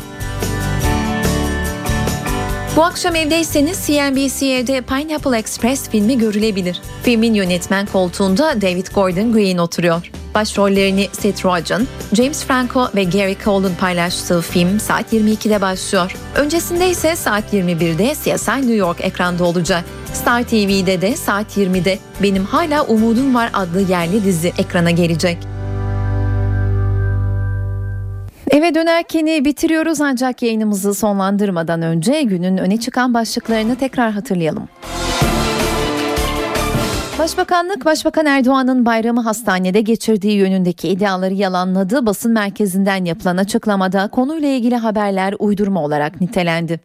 Bu 2.76 2.84
akşam 2.84 3.16
evdeyseniz 3.16 3.88
CNBC'de 3.88 4.82
Pineapple 4.82 5.38
Express 5.38 5.90
filmi 5.90 6.18
görülebilir. 6.18 6.82
Filmin 7.04 7.34
yönetmen 7.34 7.86
koltuğunda 7.86 8.62
David 8.62 8.88
Gordon 8.96 9.34
Green 9.34 9.58
oturuyor. 9.58 10.12
Başrollerini 10.36 11.08
Seth 11.12 11.46
Rogen, 11.46 11.88
James 12.14 12.46
Franco 12.46 12.88
ve 12.96 13.04
Gary 13.04 13.36
Cole'un 13.44 13.76
paylaştığı 13.76 14.42
film 14.42 14.80
saat 14.80 15.14
22'de 15.14 15.62
başlıyor. 15.62 16.16
Öncesinde 16.36 16.90
ise 16.90 17.16
saat 17.16 17.54
21'de 17.54 18.14
CSI 18.14 18.52
New 18.52 18.76
York 18.76 19.02
ekranda 19.02 19.44
olacak. 19.44 19.84
Star 20.14 20.44
TV'de 20.44 21.02
de 21.02 21.16
saat 21.16 21.58
20'de 21.58 22.00
Benim 22.24 22.44
Hala 22.46 22.84
Umudum 22.84 23.36
Var 23.36 23.50
adlı 23.54 23.82
yerli 23.82 24.24
dizi 24.24 24.54
ekrana 24.58 24.92
gelecek. 24.92 25.38
Eve 28.52 28.76
dönerkeni 28.76 29.46
bitiriyoruz 29.46 30.02
ancak 30.02 30.42
yayınımızı 30.42 30.94
sonlandırmadan 30.94 31.82
önce 31.82 32.22
günün 32.22 32.58
öne 32.58 32.80
çıkan 32.80 33.14
başlıklarını 33.14 33.76
tekrar 33.76 34.12
hatırlayalım. 34.12 34.68
Başbakanlık 37.20 37.86
Başbakan 37.86 38.26
Erdoğan'ın 38.26 38.86
bayramı 38.86 39.22
hastanede 39.22 39.82
geçirdiği 39.82 40.38
yönündeki 40.38 40.90
iddiaları 40.90 41.34
yalanladı. 41.34 42.06
Basın 42.06 42.32
merkezinden 42.32 43.06
yapılan 43.06 43.38
açıklamada 43.38 44.08
konuyla 44.08 44.50
ilgili 44.50 44.76
haberler 44.76 45.36
uydurma 45.40 45.84
olarak 45.84 46.22
nitelendi. 46.22 46.80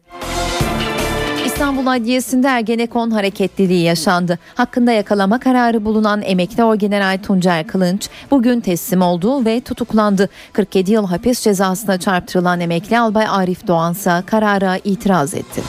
İstanbul 1.45 1.87
Adliyesi'nde 1.87 2.47
Ergenekon 2.47 3.11
hareketliliği 3.11 3.83
yaşandı. 3.83 4.39
Hakkında 4.55 4.91
yakalama 4.91 5.39
kararı 5.39 5.85
bulunan 5.85 6.21
emekli 6.21 6.63
orgeneral 6.63 7.19
Tuncer 7.23 7.67
Kılınç 7.67 8.09
bugün 8.31 8.59
teslim 8.59 9.01
oldu 9.01 9.45
ve 9.45 9.61
tutuklandı. 9.61 10.29
47 10.53 10.91
yıl 10.91 11.07
hapis 11.07 11.41
cezasına 11.41 11.99
çarptırılan 11.99 12.59
emekli 12.59 12.99
albay 12.99 13.25
Arif 13.29 13.67
Doğansa 13.67 14.23
karara 14.25 14.77
itiraz 14.77 15.33
etti. 15.33 15.61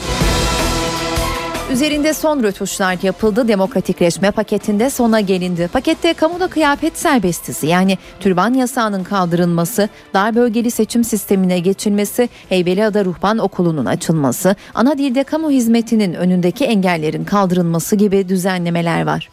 Üzerinde 1.73 2.13
son 2.13 2.43
rötuşlar 2.43 2.97
yapıldı. 3.03 3.47
Demokratikleşme 3.47 4.31
paketinde 4.31 4.89
sona 4.89 5.19
gelindi. 5.19 5.69
Pakette 5.73 6.13
kamuda 6.13 6.47
kıyafet 6.47 6.97
serbestisi 6.97 7.67
yani 7.67 7.97
türban 8.19 8.53
yasağının 8.53 9.03
kaldırılması, 9.03 9.89
dar 10.13 10.35
bölgeli 10.35 10.71
seçim 10.71 11.03
sistemine 11.03 11.59
geçilmesi, 11.59 12.29
Heybeliada 12.49 13.05
Ruhban 13.05 13.37
Okulu'nun 13.37 13.85
açılması, 13.85 14.55
ana 14.73 14.97
dilde 14.97 15.23
kamu 15.23 15.51
hizmetinin 15.51 16.13
önündeki 16.13 16.65
engellerin 16.65 17.23
kaldırılması 17.23 17.95
gibi 17.95 18.29
düzenlemeler 18.29 19.05
var. 19.05 19.29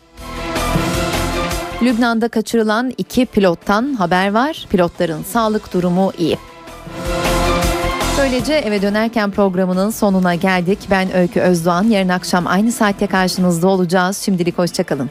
Lübnan'da 1.83 2.29
kaçırılan 2.29 2.93
iki 2.99 3.27
pilottan 3.27 3.95
haber 3.95 4.33
var. 4.33 4.67
Pilotların 4.71 5.23
sağlık 5.23 5.73
durumu 5.75 6.13
iyi. 6.19 6.39
Böylece 8.21 8.55
eve 8.55 8.83
dönerken 8.83 9.31
programının 9.31 9.91
sonuna 9.91 10.35
geldik. 10.35 10.79
Ben 10.91 11.17
Öykü 11.17 11.41
Özdoğan. 11.41 11.85
Yarın 11.85 12.09
akşam 12.09 12.47
aynı 12.47 12.73
saatte 12.73 13.07
karşınızda 13.07 13.69
olacağız. 13.69 14.19
Şimdilik 14.19 14.59
hoşçakalın. 14.59 15.11